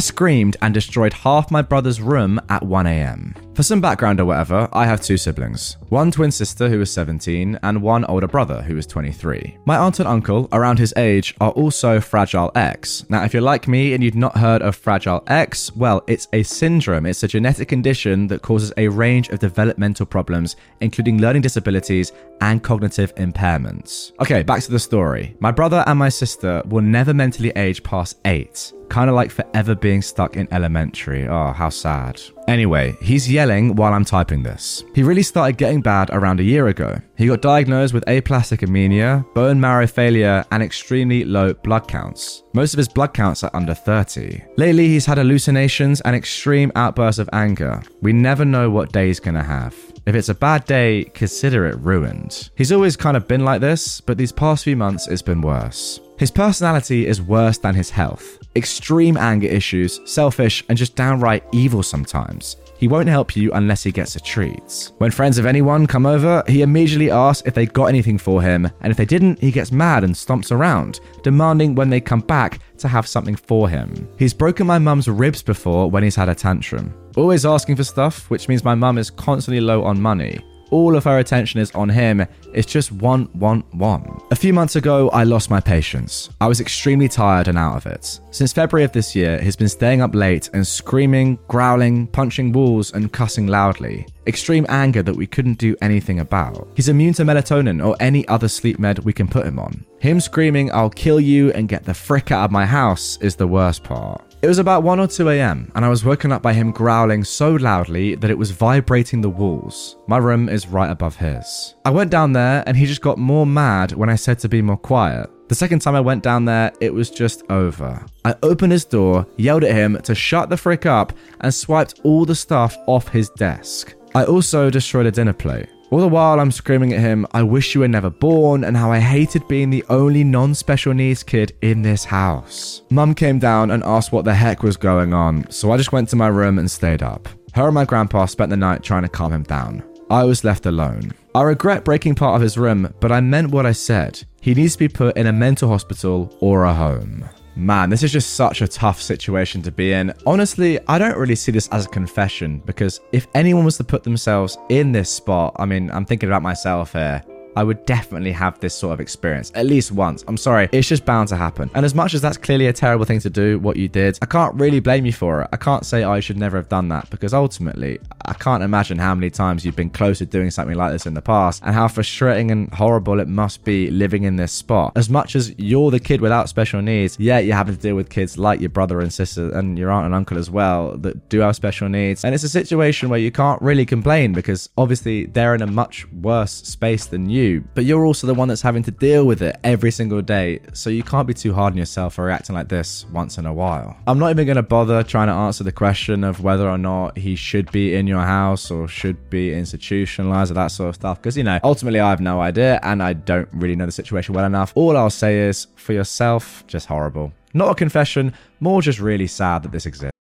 screamed 0.00 0.56
and 0.60 0.74
destroyed 0.74 1.12
half 1.12 1.50
my 1.50 1.62
brother's 1.62 2.00
room 2.00 2.40
at 2.48 2.62
1am. 2.62 3.36
For 3.54 3.62
some 3.62 3.82
background 3.82 4.18
or 4.18 4.24
whatever, 4.24 4.66
I 4.72 4.86
have 4.86 5.02
two 5.02 5.18
siblings 5.18 5.76
one 5.90 6.10
twin 6.10 6.30
sister 6.30 6.70
who 6.70 6.80
is 6.80 6.90
17 6.90 7.58
and 7.62 7.82
one 7.82 8.06
older 8.06 8.26
brother 8.26 8.62
who 8.62 8.78
is 8.78 8.86
23. 8.86 9.58
My 9.66 9.76
aunt 9.76 9.98
and 9.98 10.08
uncle, 10.08 10.48
around 10.52 10.78
his 10.78 10.94
age, 10.96 11.34
are 11.38 11.50
also 11.50 12.00
Fragile 12.00 12.50
X. 12.54 13.04
Now, 13.10 13.24
if 13.24 13.34
you're 13.34 13.42
like 13.42 13.68
me 13.68 13.92
and 13.92 14.02
you've 14.02 14.14
not 14.14 14.38
heard 14.38 14.62
of 14.62 14.74
Fragile 14.74 15.22
X, 15.26 15.70
well, 15.76 16.02
it's 16.06 16.28
a 16.32 16.42
syndrome. 16.42 17.04
It's 17.04 17.24
a 17.24 17.28
genetic 17.28 17.68
condition 17.68 18.26
that 18.28 18.40
causes 18.40 18.72
a 18.78 18.88
range 18.88 19.28
of 19.28 19.38
developmental 19.38 20.06
problems, 20.06 20.56
including 20.80 21.20
learning 21.20 21.42
disabilities 21.42 22.12
and 22.40 22.62
cognitive 22.62 23.14
impairments. 23.16 24.12
Okay, 24.20 24.42
back 24.42 24.62
to 24.62 24.70
the 24.70 24.78
story. 24.78 25.36
My 25.40 25.50
brother 25.50 25.84
and 25.86 25.98
my 25.98 26.08
sister 26.08 26.62
will 26.64 26.80
never 26.80 27.12
mentally 27.12 27.52
age 27.54 27.82
past 27.82 28.18
8 28.24 28.72
kind 28.92 29.08
of 29.08 29.16
like 29.16 29.30
forever 29.30 29.74
being 29.74 30.02
stuck 30.02 30.36
in 30.36 30.46
elementary. 30.52 31.26
Oh, 31.26 31.50
how 31.50 31.70
sad. 31.70 32.20
Anyway, 32.48 32.96
he's 33.00 33.30
yelling 33.30 33.74
while 33.76 33.92
I'm 33.92 34.04
typing 34.04 34.42
this. 34.42 34.84
He 34.94 35.02
really 35.02 35.22
started 35.22 35.56
getting 35.56 35.80
bad 35.80 36.10
around 36.10 36.40
a 36.40 36.44
year 36.44 36.68
ago. 36.68 37.00
He 37.16 37.26
got 37.28 37.42
diagnosed 37.42 37.94
with 37.94 38.04
aplastic 38.08 38.62
anemia, 38.62 39.24
bone 39.34 39.60
marrow 39.60 39.86
failure, 39.86 40.44
and 40.50 40.62
extremely 40.62 41.24
low 41.24 41.54
blood 41.54 41.86
counts. 41.86 42.42
Most 42.52 42.74
of 42.74 42.78
his 42.78 42.88
blood 42.88 43.14
counts 43.14 43.44
are 43.44 43.50
under 43.54 43.74
30. 43.74 44.42
Lately, 44.56 44.88
he's 44.88 45.06
had 45.06 45.18
hallucinations 45.18 46.00
and 46.02 46.16
extreme 46.16 46.72
outbursts 46.74 47.18
of 47.18 47.30
anger. 47.32 47.82
We 48.00 48.12
never 48.12 48.44
know 48.44 48.70
what 48.70 48.92
day 48.92 49.06
he's 49.06 49.20
gonna 49.20 49.42
have. 49.42 49.74
If 50.04 50.16
it's 50.16 50.28
a 50.28 50.34
bad 50.34 50.64
day, 50.64 51.04
consider 51.14 51.66
it 51.66 51.78
ruined. 51.78 52.50
He's 52.56 52.72
always 52.72 52.96
kind 52.96 53.16
of 53.16 53.28
been 53.28 53.44
like 53.44 53.60
this, 53.60 54.00
but 54.00 54.18
these 54.18 54.32
past 54.32 54.64
few 54.64 54.76
months 54.76 55.06
it's 55.06 55.22
been 55.22 55.40
worse. 55.40 56.00
His 56.18 56.32
personality 56.32 57.06
is 57.06 57.22
worse 57.22 57.58
than 57.58 57.74
his 57.74 57.90
health. 57.90 58.38
Extreme 58.54 59.16
anger 59.16 59.48
issues, 59.48 60.00
selfish, 60.04 60.62
and 60.68 60.76
just 60.76 60.94
downright 60.94 61.44
evil 61.52 61.82
sometimes. 61.82 62.56
He 62.76 62.88
won't 62.88 63.08
help 63.08 63.36
you 63.36 63.52
unless 63.52 63.82
he 63.82 63.92
gets 63.92 64.16
a 64.16 64.20
treat. 64.20 64.90
When 64.98 65.10
friends 65.10 65.38
of 65.38 65.46
anyone 65.46 65.86
come 65.86 66.04
over, 66.04 66.42
he 66.48 66.62
immediately 66.62 67.10
asks 67.10 67.46
if 67.46 67.54
they 67.54 67.64
got 67.64 67.86
anything 67.86 68.18
for 68.18 68.42
him, 68.42 68.68
and 68.80 68.90
if 68.90 68.96
they 68.96 69.04
didn't, 69.04 69.38
he 69.38 69.52
gets 69.52 69.72
mad 69.72 70.04
and 70.04 70.14
stomps 70.14 70.50
around, 70.50 71.00
demanding 71.22 71.74
when 71.74 71.88
they 71.88 72.00
come 72.00 72.20
back 72.20 72.58
to 72.78 72.88
have 72.88 73.06
something 73.06 73.36
for 73.36 73.68
him. 73.68 74.08
He's 74.18 74.34
broken 74.34 74.66
my 74.66 74.78
mum's 74.78 75.08
ribs 75.08 75.42
before 75.42 75.90
when 75.90 76.02
he's 76.02 76.16
had 76.16 76.28
a 76.28 76.34
tantrum. 76.34 76.92
Always 77.16 77.46
asking 77.46 77.76
for 77.76 77.84
stuff, 77.84 78.28
which 78.30 78.48
means 78.48 78.64
my 78.64 78.74
mum 78.74 78.98
is 78.98 79.10
constantly 79.10 79.60
low 79.60 79.84
on 79.84 80.00
money 80.00 80.40
all 80.72 80.96
of 80.96 81.04
her 81.04 81.18
attention 81.18 81.60
is 81.60 81.70
on 81.72 81.88
him. 81.88 82.26
It's 82.52 82.70
just 82.70 82.90
one, 82.90 83.26
one, 83.34 83.60
one. 83.72 84.20
A 84.30 84.36
few 84.36 84.52
months 84.52 84.74
ago, 84.74 85.10
I 85.10 85.22
lost 85.24 85.50
my 85.50 85.60
patience. 85.60 86.30
I 86.40 86.48
was 86.48 86.60
extremely 86.60 87.08
tired 87.08 87.46
and 87.46 87.58
out 87.58 87.76
of 87.76 87.86
it. 87.86 88.18
Since 88.30 88.52
February 88.52 88.84
of 88.84 88.92
this 88.92 89.14
year, 89.14 89.38
he's 89.40 89.54
been 89.54 89.68
staying 89.68 90.00
up 90.00 90.14
late 90.14 90.50
and 90.52 90.66
screaming, 90.66 91.38
growling, 91.46 92.06
punching 92.08 92.52
walls, 92.52 92.92
and 92.92 93.12
cussing 93.12 93.46
loudly. 93.46 94.06
Extreme 94.26 94.66
anger 94.68 95.02
that 95.02 95.16
we 95.16 95.26
couldn't 95.26 95.58
do 95.58 95.76
anything 95.82 96.20
about. 96.20 96.68
He's 96.74 96.88
immune 96.88 97.14
to 97.14 97.24
melatonin 97.24 97.84
or 97.84 97.96
any 98.00 98.26
other 98.28 98.48
sleep 98.48 98.78
med 98.78 99.00
we 99.00 99.12
can 99.12 99.28
put 99.28 99.46
him 99.46 99.58
on. 99.58 99.84
Him 100.00 100.20
screaming, 100.20 100.72
I'll 100.72 100.90
kill 100.90 101.20
you 101.20 101.52
and 101.52 101.68
get 101.68 101.84
the 101.84 101.94
frick 101.94 102.32
out 102.32 102.46
of 102.46 102.50
my 102.50 102.66
house 102.66 103.18
is 103.20 103.36
the 103.36 103.46
worst 103.46 103.84
part. 103.84 104.31
It 104.42 104.48
was 104.48 104.58
about 104.58 104.82
1 104.82 104.98
or 104.98 105.06
2 105.06 105.30
am, 105.30 105.70
and 105.76 105.84
I 105.84 105.88
was 105.88 106.04
woken 106.04 106.32
up 106.32 106.42
by 106.42 106.52
him 106.52 106.72
growling 106.72 107.22
so 107.22 107.52
loudly 107.52 108.16
that 108.16 108.28
it 108.28 108.36
was 108.36 108.50
vibrating 108.50 109.20
the 109.20 109.30
walls. 109.30 109.98
My 110.08 110.16
room 110.16 110.48
is 110.48 110.66
right 110.66 110.90
above 110.90 111.14
his. 111.14 111.76
I 111.84 111.90
went 111.90 112.10
down 112.10 112.32
there, 112.32 112.64
and 112.66 112.76
he 112.76 112.84
just 112.84 113.02
got 113.02 113.18
more 113.18 113.46
mad 113.46 113.92
when 113.92 114.10
I 114.10 114.16
said 114.16 114.40
to 114.40 114.48
be 114.48 114.60
more 114.60 114.76
quiet. 114.76 115.30
The 115.48 115.54
second 115.54 115.78
time 115.78 115.94
I 115.94 116.00
went 116.00 116.24
down 116.24 116.44
there, 116.44 116.72
it 116.80 116.92
was 116.92 117.08
just 117.08 117.44
over. 117.50 118.04
I 118.24 118.34
opened 118.42 118.72
his 118.72 118.84
door, 118.84 119.28
yelled 119.36 119.62
at 119.62 119.76
him 119.76 119.96
to 120.02 120.12
shut 120.12 120.50
the 120.50 120.56
frick 120.56 120.86
up, 120.86 121.12
and 121.42 121.54
swiped 121.54 122.00
all 122.02 122.24
the 122.24 122.34
stuff 122.34 122.76
off 122.88 123.06
his 123.06 123.28
desk. 123.30 123.94
I 124.12 124.24
also 124.24 124.70
destroyed 124.70 125.06
a 125.06 125.12
dinner 125.12 125.34
plate. 125.34 125.68
All 125.92 126.00
the 126.00 126.08
while, 126.08 126.40
I'm 126.40 126.50
screaming 126.50 126.94
at 126.94 127.00
him, 127.00 127.26
I 127.32 127.42
wish 127.42 127.74
you 127.74 127.82
were 127.82 127.88
never 127.88 128.08
born, 128.08 128.64
and 128.64 128.74
how 128.74 128.90
I 128.90 128.98
hated 128.98 129.46
being 129.46 129.68
the 129.68 129.84
only 129.90 130.24
non 130.24 130.54
special 130.54 130.94
needs 130.94 131.22
kid 131.22 131.52
in 131.60 131.82
this 131.82 132.02
house. 132.02 132.80
Mum 132.88 133.14
came 133.14 133.38
down 133.38 133.70
and 133.70 133.84
asked 133.84 134.10
what 134.10 134.24
the 134.24 134.34
heck 134.34 134.62
was 134.62 134.78
going 134.78 135.12
on, 135.12 135.50
so 135.50 135.70
I 135.70 135.76
just 135.76 135.92
went 135.92 136.08
to 136.08 136.16
my 136.16 136.28
room 136.28 136.58
and 136.58 136.70
stayed 136.70 137.02
up. 137.02 137.28
Her 137.52 137.66
and 137.66 137.74
my 137.74 137.84
grandpa 137.84 138.24
spent 138.24 138.48
the 138.48 138.56
night 138.56 138.82
trying 138.82 139.02
to 139.02 139.08
calm 139.10 139.34
him 139.34 139.42
down. 139.42 139.82
I 140.08 140.24
was 140.24 140.44
left 140.44 140.64
alone. 140.64 141.12
I 141.34 141.42
regret 141.42 141.84
breaking 141.84 142.14
part 142.14 142.36
of 142.36 142.40
his 142.42 142.56
room, 142.56 142.94
but 143.00 143.12
I 143.12 143.20
meant 143.20 143.50
what 143.50 143.66
I 143.66 143.72
said. 143.72 144.24
He 144.40 144.54
needs 144.54 144.72
to 144.72 144.78
be 144.78 144.88
put 144.88 145.18
in 145.18 145.26
a 145.26 145.32
mental 145.32 145.68
hospital 145.68 146.34
or 146.40 146.64
a 146.64 146.72
home. 146.72 147.28
Man, 147.54 147.90
this 147.90 148.02
is 148.02 148.12
just 148.12 148.34
such 148.34 148.62
a 148.62 148.68
tough 148.68 149.00
situation 149.00 149.60
to 149.62 149.70
be 149.70 149.92
in. 149.92 150.14
Honestly, 150.26 150.80
I 150.88 150.98
don't 150.98 151.18
really 151.18 151.34
see 151.34 151.52
this 151.52 151.68
as 151.68 151.84
a 151.84 151.88
confession 151.88 152.62
because 152.64 153.00
if 153.12 153.26
anyone 153.34 153.64
was 153.64 153.76
to 153.76 153.84
put 153.84 154.04
themselves 154.04 154.56
in 154.70 154.92
this 154.92 155.10
spot, 155.10 155.54
I 155.58 155.66
mean, 155.66 155.90
I'm 155.90 156.06
thinking 156.06 156.30
about 156.30 156.42
myself 156.42 156.92
here. 156.92 157.22
I 157.56 157.62
would 157.62 157.84
definitely 157.86 158.32
have 158.32 158.58
this 158.60 158.74
sort 158.74 158.94
of 158.94 159.00
experience 159.00 159.52
at 159.54 159.66
least 159.66 159.92
once. 159.92 160.24
I'm 160.26 160.36
sorry, 160.36 160.68
it's 160.72 160.88
just 160.88 161.04
bound 161.04 161.28
to 161.28 161.36
happen. 161.36 161.70
And 161.74 161.84
as 161.84 161.94
much 161.94 162.14
as 162.14 162.20
that's 162.20 162.36
clearly 162.36 162.66
a 162.66 162.72
terrible 162.72 163.04
thing 163.04 163.20
to 163.20 163.30
do, 163.30 163.58
what 163.58 163.76
you 163.76 163.88
did, 163.88 164.18
I 164.22 164.26
can't 164.26 164.54
really 164.54 164.80
blame 164.80 165.04
you 165.06 165.12
for 165.12 165.42
it. 165.42 165.48
I 165.52 165.56
can't 165.56 165.84
say 165.84 166.04
I 166.04 166.20
should 166.20 166.38
never 166.38 166.56
have 166.56 166.68
done 166.68 166.88
that 166.88 167.10
because 167.10 167.34
ultimately, 167.34 167.98
I 168.24 168.34
can't 168.34 168.62
imagine 168.62 168.98
how 168.98 169.14
many 169.14 169.30
times 169.30 169.64
you've 169.64 169.76
been 169.76 169.90
close 169.90 170.18
to 170.18 170.26
doing 170.26 170.50
something 170.50 170.76
like 170.76 170.92
this 170.92 171.06
in 171.06 171.14
the 171.14 171.22
past 171.22 171.62
and 171.64 171.74
how 171.74 171.88
frustrating 171.88 172.50
and 172.50 172.72
horrible 172.72 173.20
it 173.20 173.28
must 173.28 173.64
be 173.64 173.90
living 173.90 174.24
in 174.24 174.36
this 174.36 174.52
spot. 174.52 174.92
As 174.96 175.10
much 175.10 175.36
as 175.36 175.54
you're 175.58 175.90
the 175.90 176.00
kid 176.00 176.20
without 176.20 176.48
special 176.48 176.80
needs, 176.80 177.18
yeah, 177.18 177.38
you're 177.38 177.56
having 177.56 177.74
to 177.74 177.80
deal 177.80 177.96
with 177.96 178.08
kids 178.08 178.38
like 178.38 178.60
your 178.60 178.70
brother 178.70 179.00
and 179.00 179.12
sister 179.12 179.50
and 179.56 179.78
your 179.78 179.90
aunt 179.90 180.06
and 180.06 180.14
uncle 180.14 180.38
as 180.38 180.50
well 180.50 180.96
that 180.98 181.28
do 181.28 181.40
have 181.40 181.56
special 181.56 181.88
needs. 181.88 182.24
And 182.24 182.34
it's 182.34 182.44
a 182.44 182.48
situation 182.48 183.08
where 183.08 183.18
you 183.18 183.30
can't 183.30 183.60
really 183.60 183.84
complain 183.84 184.32
because 184.32 184.70
obviously 184.78 185.26
they're 185.26 185.54
in 185.54 185.62
a 185.62 185.66
much 185.66 186.10
worse 186.12 186.52
space 186.52 187.06
than 187.06 187.28
you 187.28 187.41
you, 187.42 187.64
but 187.74 187.84
you're 187.84 188.06
also 188.06 188.26
the 188.26 188.34
one 188.34 188.48
that's 188.48 188.62
having 188.62 188.82
to 188.84 188.90
deal 188.90 189.26
with 189.26 189.42
it 189.42 189.56
every 189.64 189.90
single 189.90 190.22
day, 190.22 190.60
so 190.72 190.88
you 190.90 191.02
can't 191.02 191.26
be 191.26 191.34
too 191.34 191.52
hard 191.52 191.72
on 191.72 191.78
yourself 191.78 192.14
for 192.14 192.24
reacting 192.24 192.54
like 192.54 192.68
this 192.68 193.04
once 193.12 193.38
in 193.38 193.46
a 193.46 193.52
while. 193.52 193.96
I'm 194.06 194.18
not 194.18 194.30
even 194.30 194.46
going 194.46 194.56
to 194.56 194.62
bother 194.62 195.02
trying 195.02 195.28
to 195.28 195.34
answer 195.34 195.64
the 195.64 195.72
question 195.72 196.24
of 196.24 196.42
whether 196.42 196.68
or 196.68 196.78
not 196.78 197.18
he 197.18 197.34
should 197.36 197.70
be 197.72 197.94
in 197.94 198.06
your 198.06 198.22
house 198.22 198.70
or 198.70 198.88
should 198.88 199.28
be 199.30 199.52
institutionalized 199.52 200.50
or 200.50 200.54
that 200.54 200.68
sort 200.68 200.90
of 200.90 200.94
stuff, 200.94 201.20
because, 201.20 201.36
you 201.36 201.44
know, 201.44 201.58
ultimately 201.62 202.00
I 202.00 202.10
have 202.10 202.20
no 202.20 202.40
idea 202.40 202.80
and 202.82 203.02
I 203.02 203.12
don't 203.12 203.48
really 203.52 203.76
know 203.76 203.86
the 203.86 203.92
situation 203.92 204.34
well 204.34 204.44
enough. 204.44 204.72
All 204.74 204.96
I'll 204.96 205.10
say 205.10 205.40
is, 205.40 205.66
for 205.76 205.92
yourself, 205.92 206.64
just 206.66 206.86
horrible. 206.86 207.32
Not 207.54 207.70
a 207.70 207.74
confession, 207.74 208.32
more 208.60 208.80
just 208.80 209.00
really 209.00 209.26
sad 209.26 209.62
that 209.64 209.72
this 209.72 209.84
exists. 209.86 210.12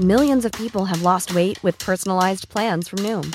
Millions 0.00 0.44
of 0.44 0.52
people 0.52 0.84
have 0.86 1.02
lost 1.02 1.34
weight 1.34 1.62
with 1.62 1.78
personalized 1.78 2.48
plans 2.48 2.88
from 2.88 3.00
Noom, 3.00 3.34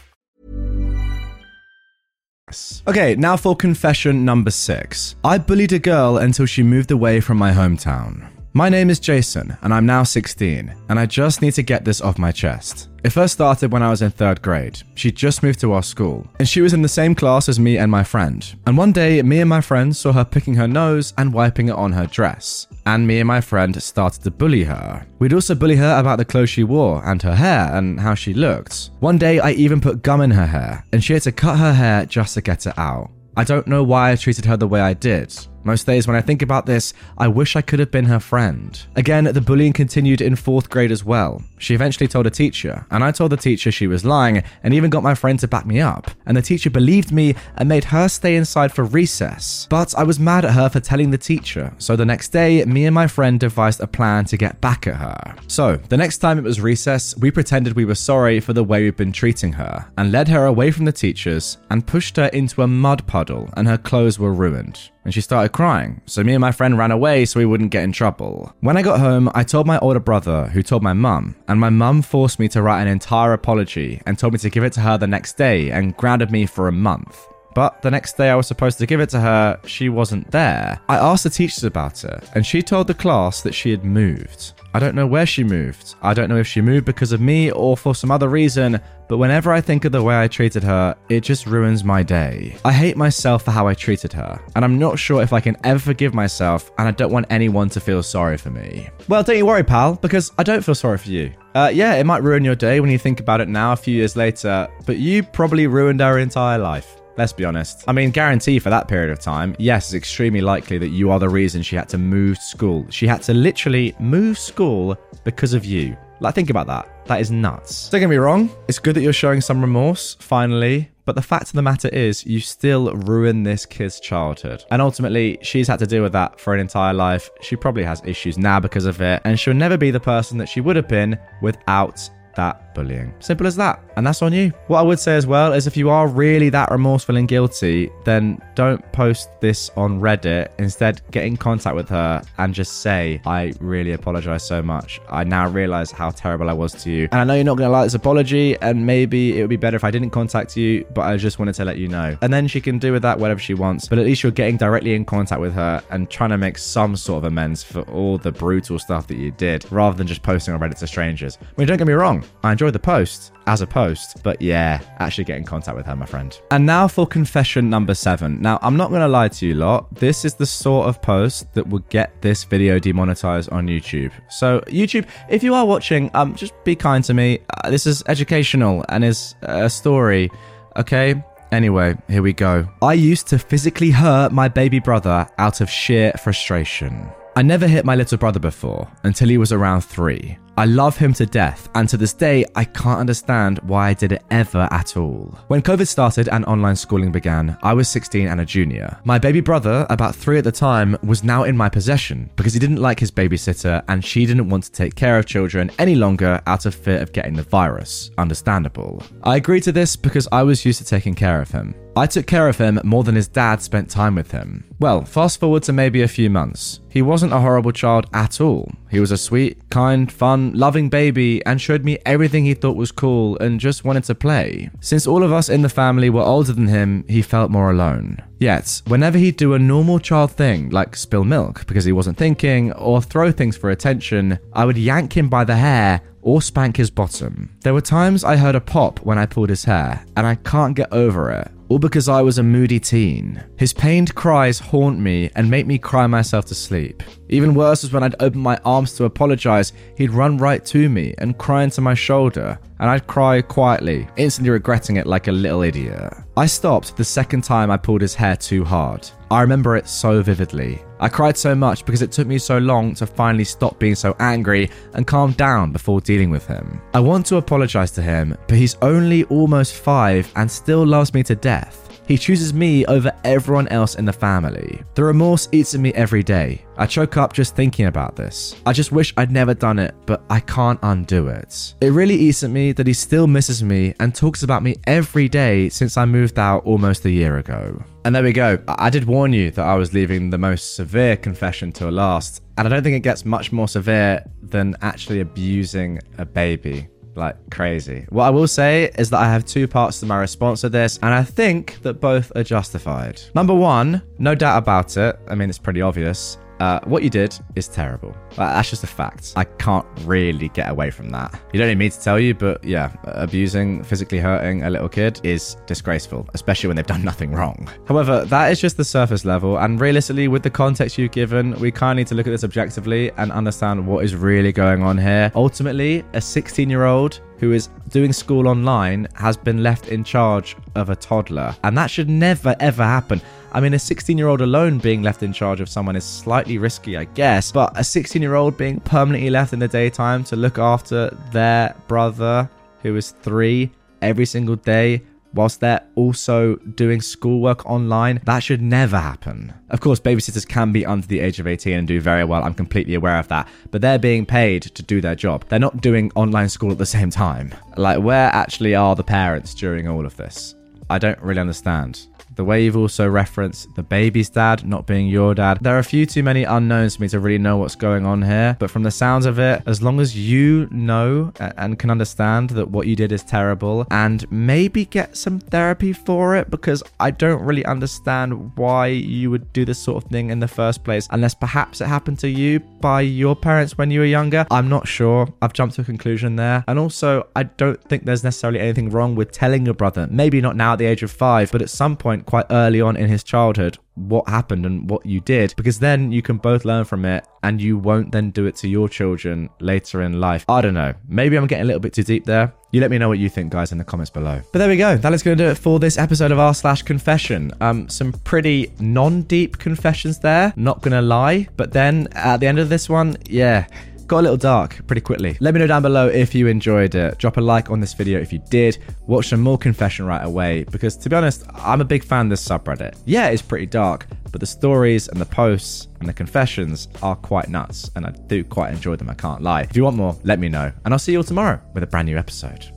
Okay, 2.87 3.15
now 3.15 3.37
for 3.37 3.55
confession 3.55 4.25
number 4.25 4.51
six. 4.51 5.15
I 5.23 5.37
bullied 5.37 5.73
a 5.73 5.79
girl 5.79 6.17
until 6.17 6.45
she 6.45 6.63
moved 6.63 6.91
away 6.91 7.19
from 7.21 7.37
my 7.37 7.51
hometown. 7.51 8.27
My 8.53 8.67
name 8.67 8.89
is 8.89 8.99
Jason, 8.99 9.55
and 9.61 9.73
I'm 9.73 9.85
now 9.85 10.03
16, 10.03 10.75
and 10.89 10.99
I 10.99 11.05
just 11.05 11.41
need 11.41 11.53
to 11.53 11.63
get 11.63 11.85
this 11.85 12.01
off 12.01 12.17
my 12.17 12.33
chest. 12.33 12.89
It 13.01 13.11
first 13.11 13.35
started 13.35 13.71
when 13.71 13.81
I 13.81 13.89
was 13.89 14.01
in 14.01 14.11
third 14.11 14.41
grade. 14.41 14.77
She 14.95 15.09
just 15.09 15.41
moved 15.41 15.61
to 15.61 15.71
our 15.71 15.81
school, 15.81 16.27
and 16.37 16.45
she 16.45 16.59
was 16.59 16.73
in 16.73 16.81
the 16.81 16.89
same 16.89 17.15
class 17.15 17.47
as 17.47 17.61
me 17.61 17.77
and 17.77 17.89
my 17.89 18.03
friend. 18.03 18.45
And 18.67 18.77
one 18.77 18.91
day, 18.91 19.21
me 19.21 19.39
and 19.39 19.49
my 19.49 19.61
friend 19.61 19.95
saw 19.95 20.11
her 20.11 20.25
picking 20.25 20.55
her 20.55 20.67
nose 20.67 21.13
and 21.17 21.33
wiping 21.33 21.69
it 21.69 21.75
on 21.75 21.93
her 21.93 22.07
dress. 22.07 22.67
And 22.85 23.07
me 23.07 23.21
and 23.21 23.27
my 23.27 23.39
friend 23.39 23.81
started 23.81 24.21
to 24.23 24.31
bully 24.31 24.65
her. 24.65 25.07
We'd 25.19 25.33
also 25.33 25.55
bully 25.55 25.77
her 25.77 25.97
about 25.97 26.17
the 26.17 26.25
clothes 26.25 26.49
she 26.49 26.65
wore 26.65 27.01
and 27.05 27.21
her 27.21 27.35
hair 27.35 27.73
and 27.73 28.01
how 28.01 28.15
she 28.15 28.33
looked. 28.33 28.89
One 28.99 29.17
day, 29.17 29.39
I 29.39 29.51
even 29.51 29.79
put 29.79 30.03
gum 30.03 30.19
in 30.19 30.31
her 30.31 30.45
hair, 30.45 30.83
and 30.91 31.01
she 31.01 31.13
had 31.13 31.21
to 31.21 31.31
cut 31.31 31.57
her 31.57 31.71
hair 31.71 32.05
just 32.05 32.33
to 32.33 32.41
get 32.41 32.65
it 32.65 32.77
out. 32.77 33.11
I 33.37 33.45
don't 33.45 33.67
know 33.67 33.81
why 33.81 34.11
I 34.11 34.17
treated 34.17 34.43
her 34.43 34.57
the 34.57 34.67
way 34.67 34.81
I 34.81 34.93
did. 34.93 35.33
Most 35.63 35.85
days 35.85 36.07
when 36.07 36.15
I 36.15 36.21
think 36.21 36.41
about 36.41 36.65
this, 36.65 36.93
I 37.17 37.27
wish 37.27 37.55
I 37.55 37.61
could 37.61 37.79
have 37.79 37.91
been 37.91 38.05
her 38.05 38.19
friend. 38.19 38.81
Again, 38.95 39.25
the 39.25 39.41
bullying 39.41 39.73
continued 39.73 40.21
in 40.21 40.35
fourth 40.35 40.69
grade 40.69 40.91
as 40.91 41.05
well. 41.05 41.43
She 41.59 41.75
eventually 41.75 42.07
told 42.07 42.25
a 42.25 42.31
teacher, 42.31 42.85
and 42.89 43.03
I 43.03 43.11
told 43.11 43.31
the 43.31 43.37
teacher 43.37 43.71
she 43.71 43.87
was 43.87 44.03
lying, 44.03 44.43
and 44.63 44.73
even 44.73 44.89
got 44.89 45.03
my 45.03 45.13
friend 45.13 45.39
to 45.39 45.47
back 45.47 45.65
me 45.65 45.79
up. 45.79 46.09
And 46.25 46.35
the 46.35 46.41
teacher 46.41 46.69
believed 46.69 47.11
me 47.11 47.35
and 47.57 47.69
made 47.69 47.83
her 47.85 48.07
stay 48.07 48.35
inside 48.35 48.71
for 48.71 48.83
recess. 48.83 49.67
But 49.69 49.93
I 49.95 50.03
was 50.03 50.19
mad 50.19 50.45
at 50.45 50.53
her 50.53 50.69
for 50.69 50.79
telling 50.79 51.11
the 51.11 51.17
teacher, 51.17 51.73
so 51.77 51.95
the 51.95 52.05
next 52.05 52.29
day, 52.29 52.65
me 52.65 52.85
and 52.85 52.95
my 52.95 53.07
friend 53.07 53.39
devised 53.39 53.81
a 53.81 53.87
plan 53.87 54.25
to 54.25 54.37
get 54.37 54.61
back 54.61 54.87
at 54.87 54.95
her. 54.95 55.35
So, 55.47 55.75
the 55.75 55.97
next 55.97 56.17
time 56.17 56.39
it 56.39 56.43
was 56.43 56.59
recess, 56.59 57.15
we 57.17 57.29
pretended 57.29 57.75
we 57.75 57.85
were 57.85 57.95
sorry 57.95 58.39
for 58.39 58.53
the 58.53 58.63
way 58.63 58.83
we'd 58.83 58.97
been 58.97 59.11
treating 59.11 59.53
her, 59.53 59.85
and 59.97 60.11
led 60.11 60.27
her 60.29 60.45
away 60.45 60.71
from 60.71 60.85
the 60.85 60.91
teachers, 60.91 61.57
and 61.69 61.85
pushed 61.85 62.17
her 62.17 62.27
into 62.27 62.63
a 62.63 62.67
mud 62.67 63.05
puddle, 63.05 63.49
and 63.55 63.67
her 63.67 63.77
clothes 63.77 64.17
were 64.17 64.33
ruined 64.33 64.89
and 65.03 65.13
she 65.13 65.21
started 65.21 65.49
crying. 65.49 66.01
So 66.05 66.23
me 66.23 66.33
and 66.33 66.41
my 66.41 66.51
friend 66.51 66.77
ran 66.77 66.91
away 66.91 67.25
so 67.25 67.39
we 67.39 67.45
wouldn't 67.45 67.71
get 67.71 67.83
in 67.83 67.91
trouble. 67.91 68.53
When 68.59 68.77
I 68.77 68.81
got 68.81 68.99
home, 68.99 69.29
I 69.33 69.43
told 69.43 69.67
my 69.67 69.79
older 69.79 69.99
brother, 69.99 70.47
who 70.47 70.63
told 70.63 70.83
my 70.83 70.93
mum, 70.93 71.35
and 71.47 71.59
my 71.59 71.69
mum 71.69 72.01
forced 72.01 72.39
me 72.39 72.47
to 72.49 72.61
write 72.61 72.81
an 72.81 72.87
entire 72.87 73.33
apology 73.33 74.01
and 74.05 74.17
told 74.17 74.33
me 74.33 74.39
to 74.39 74.49
give 74.49 74.63
it 74.63 74.73
to 74.73 74.81
her 74.81 74.97
the 74.97 75.07
next 75.07 75.37
day 75.37 75.71
and 75.71 75.97
grounded 75.97 76.31
me 76.31 76.45
for 76.45 76.67
a 76.67 76.71
month. 76.71 77.27
But 77.53 77.81
the 77.81 77.91
next 77.91 78.17
day 78.17 78.29
I 78.29 78.35
was 78.35 78.47
supposed 78.47 78.77
to 78.79 78.85
give 78.85 78.99
it 78.99 79.09
to 79.09 79.19
her, 79.19 79.59
she 79.65 79.89
wasn't 79.89 80.29
there. 80.31 80.79
I 80.87 80.97
asked 80.97 81.23
the 81.23 81.29
teachers 81.29 81.63
about 81.63 82.03
it, 82.03 82.29
and 82.33 82.45
she 82.45 82.61
told 82.61 82.87
the 82.87 82.93
class 82.93 83.41
that 83.41 83.53
she 83.53 83.71
had 83.71 83.83
moved. 83.83 84.53
I 84.73 84.79
don't 84.79 84.95
know 84.95 85.07
where 85.07 85.25
she 85.25 85.43
moved. 85.43 85.95
I 86.01 86.13
don't 86.13 86.29
know 86.29 86.37
if 86.37 86.47
she 86.47 86.61
moved 86.61 86.85
because 86.85 87.11
of 87.11 87.19
me 87.19 87.51
or 87.51 87.75
for 87.75 87.93
some 87.93 88.09
other 88.09 88.29
reason, 88.29 88.79
but 89.09 89.17
whenever 89.17 89.51
I 89.51 89.59
think 89.59 89.83
of 89.83 89.91
the 89.91 90.01
way 90.01 90.17
I 90.17 90.29
treated 90.29 90.63
her, 90.63 90.95
it 91.09 91.21
just 91.21 91.45
ruins 91.45 91.83
my 91.83 92.03
day. 92.03 92.55
I 92.63 92.71
hate 92.71 92.95
myself 92.95 93.43
for 93.43 93.51
how 93.51 93.67
I 93.67 93.73
treated 93.73 94.13
her, 94.13 94.41
and 94.55 94.63
I'm 94.63 94.79
not 94.79 94.97
sure 94.97 95.21
if 95.21 95.33
I 95.33 95.41
can 95.41 95.57
ever 95.65 95.79
forgive 95.79 96.13
myself, 96.13 96.71
and 96.77 96.87
I 96.87 96.91
don't 96.91 97.11
want 97.11 97.25
anyone 97.29 97.67
to 97.71 97.81
feel 97.81 98.01
sorry 98.01 98.37
for 98.37 98.49
me. 98.49 98.89
Well, 99.09 99.23
don't 99.23 99.35
you 99.35 99.45
worry, 99.45 99.63
pal, 99.63 99.95
because 99.95 100.31
I 100.37 100.43
don't 100.43 100.63
feel 100.63 100.75
sorry 100.75 100.97
for 100.97 101.09
you. 101.09 101.33
Uh, 101.53 101.69
yeah, 101.73 101.95
it 101.95 102.05
might 102.05 102.23
ruin 102.23 102.45
your 102.45 102.55
day 102.55 102.79
when 102.79 102.89
you 102.89 102.97
think 102.97 103.19
about 103.19 103.41
it 103.41 103.49
now, 103.49 103.73
a 103.73 103.75
few 103.75 103.93
years 103.93 104.15
later, 104.15 104.69
but 104.85 104.99
you 104.99 105.21
probably 105.21 105.67
ruined 105.67 105.99
her 105.99 106.17
entire 106.17 106.57
life. 106.57 107.00
Let's 107.21 107.33
be 107.33 107.45
honest. 107.45 107.83
I 107.87 107.91
mean, 107.91 108.09
guarantee 108.09 108.57
for 108.57 108.71
that 108.71 108.87
period 108.87 109.11
of 109.11 109.19
time, 109.19 109.55
yes, 109.59 109.89
it's 109.89 109.93
extremely 109.93 110.41
likely 110.41 110.79
that 110.79 110.87
you 110.87 111.11
are 111.11 111.19
the 111.19 111.29
reason 111.29 111.61
she 111.61 111.75
had 111.75 111.87
to 111.89 111.99
move 111.99 112.39
school. 112.39 112.83
She 112.89 113.05
had 113.05 113.21
to 113.21 113.33
literally 113.35 113.93
move 113.99 114.39
school 114.39 114.97
because 115.23 115.53
of 115.53 115.63
you. 115.63 115.95
Like, 116.19 116.33
think 116.33 116.49
about 116.49 116.65
that. 116.65 117.05
That 117.05 117.21
is 117.21 117.29
nuts. 117.29 117.91
Don't 117.91 117.99
get 117.99 118.09
me 118.09 118.15
wrong, 118.15 118.49
it's 118.67 118.79
good 118.79 118.95
that 118.95 119.03
you're 119.03 119.13
showing 119.13 119.39
some 119.39 119.61
remorse, 119.61 120.15
finally. 120.15 120.89
But 121.05 121.13
the 121.13 121.21
fact 121.21 121.43
of 121.43 121.53
the 121.53 121.61
matter 121.61 121.89
is, 121.89 122.25
you 122.25 122.39
still 122.39 122.91
ruin 122.91 123.43
this 123.43 123.67
kid's 123.67 123.99
childhood. 123.99 124.65
And 124.71 124.81
ultimately, 124.81 125.37
she's 125.43 125.67
had 125.67 125.77
to 125.77 125.85
deal 125.85 126.01
with 126.01 126.13
that 126.13 126.39
for 126.39 126.55
an 126.55 126.59
entire 126.59 126.95
life. 126.95 127.29
She 127.41 127.55
probably 127.55 127.83
has 127.83 128.01
issues 128.03 128.39
now 128.39 128.59
because 128.59 128.85
of 128.85 128.99
it, 128.99 129.21
and 129.25 129.39
she'll 129.39 129.53
never 129.53 129.77
be 129.77 129.91
the 129.91 129.99
person 129.99 130.39
that 130.39 130.49
she 130.49 130.59
would 130.59 130.75
have 130.75 130.87
been 130.87 131.19
without 131.43 132.09
that 132.35 132.73
bullying. 132.73 133.13
Simple 133.19 133.47
as 133.47 133.55
that. 133.57 133.81
And 133.97 134.07
that's 134.07 134.21
on 134.21 134.31
you. 134.31 134.51
What 134.67 134.79
I 134.79 134.81
would 134.83 134.99
say 134.99 135.15
as 135.15 135.27
well 135.27 135.51
is 135.51 135.67
if 135.67 135.75
you 135.75 135.89
are 135.89 136.07
really 136.07 136.49
that 136.49 136.71
remorseful 136.71 137.17
and 137.17 137.27
guilty, 137.27 137.91
then 138.05 138.41
don't 138.55 138.89
post 138.93 139.29
this 139.41 139.69
on 139.75 139.99
Reddit. 139.99 140.47
Instead, 140.57 141.01
get 141.11 141.25
in 141.25 141.35
contact 141.35 141.75
with 141.75 141.89
her 141.89 142.21
and 142.37 142.53
just 142.53 142.81
say, 142.81 143.21
I 143.25 143.53
really 143.59 143.91
apologize 143.91 144.47
so 144.47 144.61
much. 144.61 145.01
I 145.09 145.25
now 145.25 145.49
realize 145.49 145.91
how 145.91 146.11
terrible 146.11 146.49
I 146.49 146.53
was 146.53 146.71
to 146.83 146.91
you. 146.91 147.09
And 147.11 147.19
I 147.19 147.23
know 147.25 147.35
you're 147.35 147.43
not 147.43 147.57
going 147.57 147.67
to 147.67 147.71
like 147.71 147.85
this 147.85 147.93
apology, 147.93 148.57
and 148.61 148.85
maybe 148.85 149.37
it 149.37 149.41
would 149.41 149.49
be 149.49 149.57
better 149.57 149.75
if 149.75 149.83
I 149.83 149.91
didn't 149.91 150.11
contact 150.11 150.55
you, 150.55 150.85
but 150.93 151.01
I 151.01 151.17
just 151.17 151.39
wanted 151.39 151.55
to 151.55 151.65
let 151.65 151.77
you 151.77 151.89
know. 151.89 152.17
And 152.21 152.31
then 152.31 152.47
she 152.47 152.61
can 152.61 152.79
do 152.79 152.93
with 152.93 153.01
that 153.01 153.19
whatever 153.19 153.39
she 153.39 153.53
wants. 153.53 153.89
But 153.89 153.99
at 153.99 154.05
least 154.05 154.23
you're 154.23 154.31
getting 154.31 154.55
directly 154.55 154.93
in 154.93 155.03
contact 155.03 155.41
with 155.41 155.53
her 155.53 155.83
and 155.89 156.09
trying 156.09 156.29
to 156.29 156.37
make 156.37 156.57
some 156.57 156.95
sort 156.95 157.17
of 157.17 157.23
amends 157.25 157.63
for 157.63 157.81
all 157.91 158.17
the 158.17 158.31
brutal 158.31 158.79
stuff 158.79 159.07
that 159.07 159.17
you 159.17 159.31
did, 159.31 159.69
rather 159.71 159.97
than 159.97 160.07
just 160.07 160.23
posting 160.23 160.53
on 160.53 160.61
Reddit 160.61 160.79
to 160.79 160.87
strangers. 160.87 161.37
I 161.41 161.45
mean, 161.57 161.67
don't 161.67 161.77
get 161.77 161.87
me 161.87 161.93
wrong, 161.93 162.20
I 162.43 162.51
enjoyed 162.51 162.73
the 162.73 162.79
post 162.79 163.31
as 163.47 163.61
a 163.61 163.67
post, 163.67 164.21
but 164.23 164.41
yeah, 164.41 164.81
actually 164.99 165.23
get 165.23 165.37
in 165.37 165.43
contact 165.43 165.75
with 165.75 165.85
her, 165.85 165.95
my 165.95 166.05
friend. 166.05 166.39
And 166.51 166.65
now 166.65 166.87
for 166.87 167.05
confession 167.07 167.69
number 167.69 167.93
seven. 167.93 168.41
Now, 168.41 168.59
I'm 168.61 168.77
not 168.77 168.89
going 168.89 169.01
to 169.01 169.07
lie 169.07 169.27
to 169.29 169.45
you 169.45 169.55
lot, 169.55 169.93
this 169.95 170.25
is 170.25 170.35
the 170.35 170.45
sort 170.45 170.87
of 170.87 171.01
post 171.01 171.53
that 171.53 171.67
would 171.67 171.87
get 171.89 172.21
this 172.21 172.43
video 172.43 172.79
demonetized 172.79 173.49
on 173.51 173.67
YouTube. 173.67 174.11
So, 174.29 174.61
YouTube, 174.67 175.07
if 175.29 175.43
you 175.43 175.53
are 175.53 175.65
watching, 175.65 176.11
um, 176.13 176.35
just 176.35 176.53
be 176.63 176.75
kind 176.75 177.03
to 177.05 177.13
me. 177.13 177.39
Uh, 177.63 177.69
this 177.69 177.85
is 177.85 178.03
educational 178.07 178.85
and 178.89 179.03
is 179.03 179.35
a 179.41 179.69
story, 179.69 180.29
okay? 180.77 181.21
Anyway, 181.51 181.97
here 182.07 182.21
we 182.21 182.31
go. 182.31 182.67
I 182.81 182.93
used 182.93 183.27
to 183.27 183.39
physically 183.39 183.91
hurt 183.91 184.31
my 184.31 184.47
baby 184.47 184.79
brother 184.79 185.27
out 185.37 185.59
of 185.59 185.69
sheer 185.69 186.13
frustration. 186.13 187.09
I 187.35 187.41
never 187.41 187.67
hit 187.67 187.85
my 187.85 187.95
little 187.95 188.17
brother 188.17 188.39
before 188.39 188.89
until 189.03 189.29
he 189.29 189.37
was 189.37 189.51
around 189.51 189.81
three. 189.81 190.37
I 190.57 190.65
love 190.65 190.97
him 190.97 191.13
to 191.13 191.25
death, 191.25 191.69
and 191.75 191.87
to 191.89 191.97
this 191.97 192.13
day, 192.13 192.45
I 192.55 192.65
can't 192.65 192.99
understand 192.99 193.59
why 193.59 193.89
I 193.89 193.93
did 193.93 194.11
it 194.11 194.23
ever 194.31 194.67
at 194.71 194.97
all. 194.97 195.37
When 195.47 195.61
COVID 195.61 195.87
started 195.87 196.27
and 196.27 196.45
online 196.45 196.75
schooling 196.75 197.11
began, 197.11 197.57
I 197.63 197.73
was 197.73 197.87
16 197.87 198.27
and 198.27 198.41
a 198.41 198.45
junior. 198.45 198.97
My 199.05 199.17
baby 199.17 199.39
brother, 199.39 199.87
about 199.89 200.13
three 200.13 200.37
at 200.37 200.43
the 200.43 200.51
time, 200.51 200.97
was 201.03 201.23
now 201.23 201.43
in 201.43 201.55
my 201.55 201.69
possession 201.69 202.29
because 202.35 202.53
he 202.53 202.59
didn't 202.59 202.81
like 202.81 202.99
his 202.99 203.11
babysitter 203.11 203.83
and 203.87 204.03
she 204.03 204.25
didn't 204.25 204.49
want 204.49 204.65
to 204.65 204.71
take 204.71 204.95
care 204.95 205.17
of 205.17 205.25
children 205.25 205.71
any 205.79 205.95
longer 205.95 206.41
out 206.47 206.65
of 206.65 206.75
fear 206.75 207.01
of 207.01 207.13
getting 207.13 207.33
the 207.33 207.43
virus. 207.43 208.11
Understandable. 208.17 209.01
I 209.23 209.37
agreed 209.37 209.63
to 209.63 209.71
this 209.71 209.95
because 209.95 210.27
I 210.31 210.43
was 210.43 210.65
used 210.65 210.79
to 210.79 210.85
taking 210.85 211.15
care 211.15 211.41
of 211.41 211.49
him. 211.49 211.73
I 211.95 212.07
took 212.07 212.25
care 212.25 212.47
of 212.47 212.57
him 212.57 212.79
more 212.83 213.03
than 213.03 213.15
his 213.15 213.27
dad 213.27 213.61
spent 213.61 213.89
time 213.89 214.15
with 214.15 214.31
him. 214.31 214.63
Well, 214.79 215.03
fast 215.03 215.39
forward 215.39 215.63
to 215.63 215.73
maybe 215.73 216.01
a 216.01 216.07
few 216.07 216.29
months. 216.29 216.79
He 216.89 217.01
wasn't 217.01 217.33
a 217.33 217.39
horrible 217.39 217.71
child 217.73 218.07
at 218.13 218.39
all. 218.39 218.71
He 218.89 218.99
was 218.99 219.11
a 219.11 219.17
sweet, 219.17 219.69
kind, 219.69 220.11
fun, 220.11 220.53
loving 220.53 220.89
baby 220.89 221.45
and 221.45 221.59
showed 221.59 221.83
me 221.83 221.99
everything 222.05 222.45
he 222.45 222.53
thought 222.53 222.77
was 222.77 222.91
cool 222.91 223.37
and 223.39 223.59
just 223.59 223.83
wanted 223.83 224.05
to 224.05 224.15
play. 224.15 224.69
Since 224.79 225.05
all 225.05 225.23
of 225.23 225.33
us 225.33 225.49
in 225.49 225.61
the 225.61 225.69
family 225.69 226.09
were 226.09 226.21
older 226.21 226.53
than 226.53 226.67
him, 226.67 227.03
he 227.09 227.21
felt 227.21 227.51
more 227.51 227.71
alone. 227.71 228.17
Yet, 228.39 228.81
whenever 228.87 229.17
he'd 229.17 229.37
do 229.37 229.53
a 229.53 229.59
normal 229.59 229.99
child 229.99 230.31
thing, 230.31 230.69
like 230.69 230.95
spill 230.95 231.25
milk 231.25 231.67
because 231.67 231.85
he 231.85 231.91
wasn't 231.91 232.17
thinking, 232.17 232.71
or 232.73 233.01
throw 233.01 233.31
things 233.31 233.57
for 233.57 233.69
attention, 233.69 234.39
I 234.53 234.65
would 234.65 234.77
yank 234.77 235.15
him 235.15 235.29
by 235.29 235.43
the 235.43 235.57
hair 235.57 236.01
or 236.21 236.41
spank 236.41 236.77
his 236.77 236.89
bottom. 236.89 237.49
There 237.61 237.73
were 237.73 237.81
times 237.81 238.23
I 238.23 238.35
heard 238.37 238.55
a 238.55 238.61
pop 238.61 238.99
when 238.99 239.17
I 239.17 239.25
pulled 239.25 239.49
his 239.49 239.65
hair, 239.65 240.05
and 240.15 240.25
I 240.25 240.35
can't 240.35 240.75
get 240.75 240.91
over 240.93 241.31
it. 241.31 241.51
All 241.71 241.79
because 241.79 242.09
I 242.09 242.21
was 242.21 242.37
a 242.37 242.43
moody 242.43 242.81
teen. 242.81 243.41
His 243.55 243.71
pained 243.71 244.13
cries 244.13 244.59
haunt 244.59 244.99
me 244.99 245.31
and 245.37 245.49
make 245.49 245.65
me 245.65 245.77
cry 245.77 246.05
myself 246.05 246.43
to 246.47 246.55
sleep. 246.55 247.01
Even 247.29 247.53
worse 247.53 247.83
was 247.83 247.93
when 247.93 248.03
I'd 248.03 248.21
open 248.21 248.41
my 248.41 248.59
arms 248.65 248.93
to 248.95 249.05
apologize, 249.05 249.71
he'd 249.95 250.09
run 250.11 250.37
right 250.37 250.65
to 250.65 250.89
me 250.89 251.15
and 251.19 251.37
cry 251.37 251.63
into 251.63 251.79
my 251.79 251.93
shoulder, 251.93 252.59
and 252.81 252.89
I'd 252.89 253.07
cry 253.07 253.41
quietly, 253.41 254.05
instantly 254.17 254.49
regretting 254.49 254.97
it 254.97 255.07
like 255.07 255.29
a 255.29 255.31
little 255.31 255.61
idiot. 255.61 256.13
I 256.35 256.45
stopped 256.45 256.97
the 256.97 257.05
second 257.05 257.45
time 257.45 257.71
I 257.71 257.77
pulled 257.77 258.01
his 258.01 258.15
hair 258.15 258.35
too 258.35 258.65
hard. 258.65 259.09
I 259.29 259.39
remember 259.39 259.77
it 259.77 259.87
so 259.87 260.21
vividly. 260.21 260.81
I 261.01 261.09
cried 261.09 261.35
so 261.35 261.55
much 261.55 261.83
because 261.83 262.03
it 262.03 262.11
took 262.11 262.27
me 262.27 262.37
so 262.37 262.59
long 262.59 262.93
to 262.95 263.07
finally 263.07 263.43
stop 263.43 263.79
being 263.79 263.95
so 263.95 264.15
angry 264.19 264.69
and 264.93 265.07
calm 265.07 265.31
down 265.31 265.71
before 265.71 265.99
dealing 265.99 266.29
with 266.29 266.45
him. 266.45 266.79
I 266.93 266.99
want 266.99 267.25
to 267.27 267.37
apologize 267.37 267.89
to 267.93 268.03
him, 268.03 268.37
but 268.47 268.57
he's 268.57 268.77
only 268.83 269.23
almost 269.25 269.73
five 269.73 270.31
and 270.35 270.49
still 270.49 270.85
loves 270.85 271.13
me 271.15 271.23
to 271.23 271.35
death. 271.35 271.90
He 272.07 272.17
chooses 272.17 272.53
me 272.53 272.85
over 272.87 273.11
everyone 273.23 273.67
else 273.69 273.95
in 273.95 274.05
the 274.05 274.13
family. 274.13 274.81
The 274.95 275.03
remorse 275.03 275.47
eats 275.51 275.73
at 275.75 275.81
me 275.81 275.93
every 275.93 276.23
day. 276.23 276.65
I 276.77 276.85
choke 276.85 277.15
up 277.15 277.33
just 277.33 277.55
thinking 277.55 277.85
about 277.85 278.15
this. 278.15 278.55
I 278.65 278.73
just 278.73 278.91
wish 278.91 279.13
I'd 279.17 279.31
never 279.31 279.53
done 279.53 279.79
it, 279.79 279.93
but 280.05 280.23
I 280.29 280.39
can't 280.39 280.79
undo 280.83 281.27
it. 281.27 281.75
It 281.79 281.91
really 281.91 282.15
eats 282.15 282.43
at 282.43 282.49
me 282.49 282.71
that 282.73 282.87
he 282.87 282.93
still 282.93 283.27
misses 283.27 283.63
me 283.63 283.93
and 283.99 284.13
talks 284.13 284.43
about 284.43 284.63
me 284.63 284.75
every 284.87 285.29
day 285.29 285.69
since 285.69 285.95
I 285.95 286.05
moved 286.05 286.39
out 286.39 286.65
almost 286.65 287.05
a 287.05 287.11
year 287.11 287.37
ago. 287.37 287.81
And 288.03 288.15
there 288.15 288.23
we 288.23 288.33
go. 288.33 288.57
I 288.67 288.89
did 288.89 289.05
warn 289.05 289.31
you 289.31 289.51
that 289.51 289.65
I 289.65 289.75
was 289.75 289.93
leaving 289.93 290.31
the 290.31 290.37
most 290.37 290.75
severe 290.75 291.15
confession 291.15 291.71
to 291.73 291.91
last, 291.91 292.41
and 292.57 292.67
I 292.67 292.69
don't 292.69 292.83
think 292.83 292.95
it 292.95 293.03
gets 293.03 293.25
much 293.25 293.51
more 293.51 293.67
severe 293.67 294.25
than 294.41 294.75
actually 294.81 295.19
abusing 295.19 295.99
a 296.17 296.25
baby 296.25 296.87
like 297.15 297.35
crazy. 297.49 298.05
What 298.09 298.25
I 298.25 298.29
will 298.29 298.47
say 298.47 298.91
is 298.97 299.09
that 299.09 299.19
I 299.19 299.25
have 299.31 299.45
two 299.45 299.67
parts 299.67 299.99
to 299.99 300.05
my 300.05 300.17
response 300.17 300.61
to 300.61 300.69
this, 300.69 300.97
and 301.01 301.13
I 301.13 301.23
think 301.23 301.81
that 301.81 301.95
both 301.95 302.31
are 302.35 302.43
justified. 302.43 303.21
Number 303.35 303.53
one, 303.53 304.01
no 304.17 304.35
doubt 304.35 304.57
about 304.57 304.97
it. 304.97 305.19
I 305.27 305.35
mean, 305.35 305.49
it's 305.49 305.59
pretty 305.59 305.81
obvious. 305.81 306.37
Uh, 306.61 306.79
what 306.83 307.01
you 307.01 307.09
did 307.09 307.35
is 307.55 307.67
terrible. 307.67 308.15
That's 308.37 308.69
just 308.69 308.83
a 308.83 308.87
fact. 308.87 309.33
I 309.35 309.45
can't 309.45 309.85
really 310.01 310.49
get 310.49 310.69
away 310.69 310.91
from 310.91 311.09
that. 311.09 311.41
You 311.51 311.57
don't 311.57 311.69
need 311.69 311.79
me 311.79 311.89
to 311.89 311.99
tell 311.99 312.19
you, 312.19 312.35
but 312.35 312.63
yeah, 312.63 312.91
abusing, 313.03 313.83
physically 313.83 314.19
hurting 314.19 314.61
a 314.61 314.69
little 314.69 314.87
kid 314.87 315.19
is 315.23 315.57
disgraceful, 315.65 316.29
especially 316.35 316.67
when 316.67 316.75
they've 316.75 316.85
done 316.85 317.03
nothing 317.03 317.31
wrong. 317.31 317.67
However, 317.87 318.25
that 318.25 318.51
is 318.51 318.61
just 318.61 318.77
the 318.77 318.83
surface 318.83 319.25
level, 319.25 319.57
and 319.57 319.81
realistically, 319.81 320.27
with 320.27 320.43
the 320.43 320.51
context 320.51 320.99
you've 320.99 321.11
given, 321.11 321.59
we 321.59 321.71
kind 321.71 321.97
of 321.97 322.01
need 322.03 322.07
to 322.09 322.15
look 322.15 322.27
at 322.27 322.29
this 322.29 322.43
objectively 322.43 323.09
and 323.17 323.31
understand 323.31 323.87
what 323.87 324.05
is 324.05 324.15
really 324.15 324.51
going 324.51 324.83
on 324.83 324.99
here. 324.99 325.31
Ultimately, 325.33 326.05
a 326.13 326.21
16 326.21 326.69
year 326.69 326.85
old 326.85 327.21
who 327.39 327.53
is 327.53 327.69
doing 327.89 328.13
school 328.13 328.47
online 328.47 329.07
has 329.15 329.35
been 329.35 329.63
left 329.63 329.87
in 329.87 330.03
charge 330.03 330.55
of 330.75 330.91
a 330.91 330.95
toddler, 330.95 331.55
and 331.63 331.75
that 331.75 331.89
should 331.89 332.07
never 332.07 332.55
ever 332.59 332.83
happen. 332.83 333.19
I 333.53 333.59
mean, 333.59 333.73
a 333.73 333.79
16 333.79 334.17
year 334.17 334.27
old 334.27 334.41
alone 334.41 334.77
being 334.77 335.01
left 335.01 335.23
in 335.23 335.33
charge 335.33 335.59
of 335.59 335.67
someone 335.67 335.95
is 335.97 336.05
slightly 336.05 336.57
risky, 336.57 336.95
I 336.95 337.03
guess, 337.03 337.51
but 337.51 337.77
a 337.77 337.83
16 337.83 338.21
year 338.21 338.35
old 338.35 338.57
being 338.57 338.79
permanently 338.79 339.29
left 339.29 339.51
in 339.51 339.59
the 339.59 339.67
daytime 339.67 340.23
to 340.25 340.35
look 340.37 340.57
after 340.57 341.09
their 341.31 341.75
brother, 341.87 342.49
who 342.81 342.95
is 342.95 343.11
three, 343.11 343.69
every 344.01 344.25
single 344.25 344.55
day, 344.55 345.01
whilst 345.33 345.59
they're 345.59 345.85
also 345.95 346.55
doing 346.55 347.01
schoolwork 347.01 347.65
online, 347.65 348.21
that 348.25 348.39
should 348.39 348.61
never 348.61 348.97
happen. 348.97 349.53
Of 349.69 349.81
course, 349.81 349.99
babysitters 349.99 350.47
can 350.47 350.71
be 350.71 350.85
under 350.85 351.07
the 351.07 351.19
age 351.19 351.39
of 351.39 351.47
18 351.47 351.73
and 351.73 351.87
do 351.87 351.99
very 351.99 352.23
well. 352.23 352.43
I'm 352.43 352.53
completely 352.53 352.95
aware 352.95 353.17
of 353.17 353.27
that. 353.29 353.49
But 353.69 353.81
they're 353.81 353.99
being 353.99 354.25
paid 354.25 354.63
to 354.63 354.83
do 354.83 355.01
their 355.01 355.15
job. 355.15 355.45
They're 355.49 355.59
not 355.59 355.81
doing 355.81 356.11
online 356.15 356.49
school 356.49 356.71
at 356.71 356.77
the 356.77 356.85
same 356.85 357.09
time. 357.09 357.53
Like, 357.75 358.01
where 358.01 358.29
actually 358.33 358.75
are 358.75 358.95
the 358.95 359.03
parents 359.03 359.53
during 359.53 359.87
all 359.87 360.05
of 360.05 360.15
this? 360.15 360.55
I 360.89 360.99
don't 360.99 361.19
really 361.21 361.39
understand. 361.39 362.07
The 362.35 362.45
way 362.45 362.63
you've 362.63 362.77
also 362.77 363.07
referenced 363.09 363.75
the 363.75 363.83
baby's 363.83 364.29
dad 364.29 364.65
not 364.65 364.87
being 364.87 365.07
your 365.07 365.35
dad. 365.35 365.59
There 365.61 365.75
are 365.75 365.79
a 365.79 365.83
few 365.83 366.05
too 366.05 366.23
many 366.23 366.43
unknowns 366.43 366.95
for 366.95 367.01
me 367.01 367.09
to 367.09 367.19
really 367.19 367.37
know 367.37 367.57
what's 367.57 367.75
going 367.75 368.05
on 368.05 368.21
here. 368.21 368.55
But 368.59 368.71
from 368.71 368.83
the 368.83 368.91
sounds 368.91 369.25
of 369.25 369.39
it, 369.39 369.61
as 369.65 369.81
long 369.81 369.99
as 369.99 370.17
you 370.17 370.67
know 370.71 371.33
and 371.39 371.77
can 371.77 371.89
understand 371.89 372.51
that 372.51 372.69
what 372.69 372.87
you 372.87 372.95
did 372.95 373.11
is 373.11 373.23
terrible 373.23 373.85
and 373.91 374.29
maybe 374.31 374.85
get 374.85 375.17
some 375.17 375.39
therapy 375.39 375.93
for 375.93 376.35
it, 376.35 376.49
because 376.49 376.83
I 376.99 377.11
don't 377.11 377.41
really 377.41 377.65
understand 377.65 378.55
why 378.55 378.87
you 378.87 379.29
would 379.29 379.51
do 379.53 379.65
this 379.65 379.79
sort 379.79 380.03
of 380.03 380.09
thing 380.09 380.29
in 380.29 380.39
the 380.39 380.47
first 380.47 380.83
place, 380.83 381.07
unless 381.11 381.35
perhaps 381.35 381.81
it 381.81 381.87
happened 381.87 382.19
to 382.19 382.29
you 382.29 382.59
by 382.59 383.01
your 383.01 383.35
parents 383.35 383.77
when 383.77 383.91
you 383.91 383.99
were 383.99 384.05
younger. 384.05 384.45
I'm 384.51 384.69
not 384.69 384.87
sure. 384.87 385.27
I've 385.41 385.53
jumped 385.53 385.75
to 385.75 385.81
a 385.81 385.85
conclusion 385.85 386.37
there. 386.37 386.63
And 386.67 386.79
also, 386.79 387.27
I 387.35 387.43
don't 387.43 387.81
think 387.83 388.05
there's 388.05 388.23
necessarily 388.23 388.59
anything 388.59 388.89
wrong 388.89 389.15
with 389.15 389.31
telling 389.31 389.65
your 389.65 389.75
brother, 389.75 390.07
maybe 390.09 390.41
not 390.41 390.55
now 390.55 390.73
at 390.73 390.79
the 390.79 390.85
age 390.85 391.03
of 391.03 391.11
five, 391.11 391.51
but 391.51 391.61
at 391.61 391.69
some 391.69 391.97
point, 391.97 392.25
quite 392.31 392.45
early 392.49 392.79
on 392.79 392.95
in 392.95 393.09
his 393.09 393.25
childhood 393.25 393.77
what 393.95 394.25
happened 394.29 394.65
and 394.65 394.89
what 394.89 395.05
you 395.05 395.19
did 395.19 395.53
because 395.57 395.79
then 395.79 396.13
you 396.13 396.21
can 396.21 396.37
both 396.37 396.63
learn 396.63 396.85
from 396.85 397.03
it 397.03 397.27
and 397.43 397.61
you 397.61 397.77
won't 397.77 398.09
then 398.13 398.31
do 398.31 398.45
it 398.45 398.55
to 398.55 398.69
your 398.69 398.87
children 398.87 399.49
later 399.59 400.01
in 400.01 400.21
life. 400.21 400.45
I 400.47 400.61
don't 400.61 400.73
know. 400.73 400.93
Maybe 401.09 401.35
I'm 401.35 401.45
getting 401.45 401.63
a 401.63 401.65
little 401.65 401.81
bit 401.81 401.91
too 401.91 402.03
deep 402.03 402.23
there. 402.23 402.53
You 402.71 402.79
let 402.79 402.89
me 402.89 402.97
know 402.97 403.09
what 403.09 403.19
you 403.19 403.27
think, 403.27 403.51
guys, 403.51 403.73
in 403.73 403.77
the 403.77 403.83
comments 403.83 404.09
below. 404.09 404.39
But 404.53 404.59
there 404.59 404.69
we 404.69 404.77
go. 404.77 404.95
That 404.95 405.11
is 405.11 405.23
going 405.23 405.37
to 405.37 405.43
do 405.43 405.49
it 405.49 405.57
for 405.57 405.77
this 405.77 405.97
episode 405.97 406.31
of 406.31 406.39
r 406.39 406.53
slash 406.53 406.83
confession. 406.83 407.51
Um, 407.59 407.89
some 407.89 408.13
pretty 408.13 408.71
non-deep 408.79 409.57
confessions 409.57 410.19
there. 410.19 410.53
Not 410.55 410.81
gonna 410.81 411.01
lie. 411.01 411.49
But 411.57 411.73
then 411.73 412.07
at 412.13 412.39
the 412.39 412.47
end 412.47 412.59
of 412.59 412.69
this 412.69 412.87
one, 412.87 413.17
yeah 413.25 413.67
got 414.11 414.19
a 414.19 414.23
little 414.23 414.35
dark 414.35 414.85
pretty 414.87 414.99
quickly. 414.99 415.37
Let 415.39 415.53
me 415.53 415.61
know 415.61 415.67
down 415.67 415.83
below 415.83 416.09
if 416.09 416.35
you 416.35 416.47
enjoyed 416.47 416.95
it. 416.95 417.17
Drop 417.17 417.37
a 417.37 417.41
like 417.41 417.69
on 417.69 417.79
this 417.79 417.93
video 417.93 418.19
if 418.19 418.33
you 418.33 418.39
did. 418.49 418.77
Watch 419.07 419.29
some 419.29 419.39
more 419.39 419.57
confession 419.57 420.05
right 420.05 420.21
away 420.21 420.65
because 420.65 420.97
to 420.97 421.09
be 421.09 421.15
honest, 421.15 421.45
I'm 421.53 421.79
a 421.79 421.85
big 421.85 422.03
fan 422.03 422.25
of 422.25 422.31
this 422.31 422.45
subreddit. 422.45 422.97
Yeah, 423.05 423.29
it's 423.29 423.41
pretty 423.41 423.67
dark, 423.67 424.07
but 424.29 424.41
the 424.41 424.45
stories 424.45 425.07
and 425.07 425.21
the 425.21 425.25
posts 425.25 425.87
and 426.01 426.09
the 426.09 426.13
confessions 426.13 426.89
are 427.01 427.15
quite 427.15 427.47
nuts 427.47 427.89
and 427.95 428.05
I 428.05 428.11
do 428.27 428.43
quite 428.43 428.73
enjoy 428.73 428.97
them, 428.97 429.09
I 429.09 429.13
can't 429.13 429.41
lie. 429.41 429.61
If 429.61 429.77
you 429.77 429.85
want 429.85 429.95
more, 429.95 430.19
let 430.23 430.39
me 430.39 430.49
know. 430.49 430.73
And 430.83 430.93
I'll 430.93 430.99
see 430.99 431.13
you 431.13 431.19
all 431.19 431.23
tomorrow 431.23 431.61
with 431.73 431.81
a 431.81 431.87
brand 431.87 432.07
new 432.07 432.17
episode. 432.17 432.69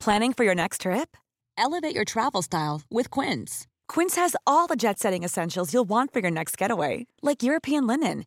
Planning 0.00 0.34
for 0.34 0.44
your 0.44 0.54
next 0.54 0.82
trip? 0.82 1.16
Elevate 1.56 1.94
your 1.94 2.04
travel 2.04 2.42
style 2.42 2.82
with 2.90 3.08
Quince. 3.08 3.66
Quince 3.88 4.16
has 4.16 4.36
all 4.46 4.66
the 4.66 4.76
jet 4.76 4.98
setting 4.98 5.22
essentials 5.22 5.72
you'll 5.72 5.88
want 5.88 6.12
for 6.12 6.20
your 6.20 6.30
next 6.30 6.58
getaway, 6.58 7.06
like 7.22 7.42
European 7.42 7.86
linen 7.86 8.26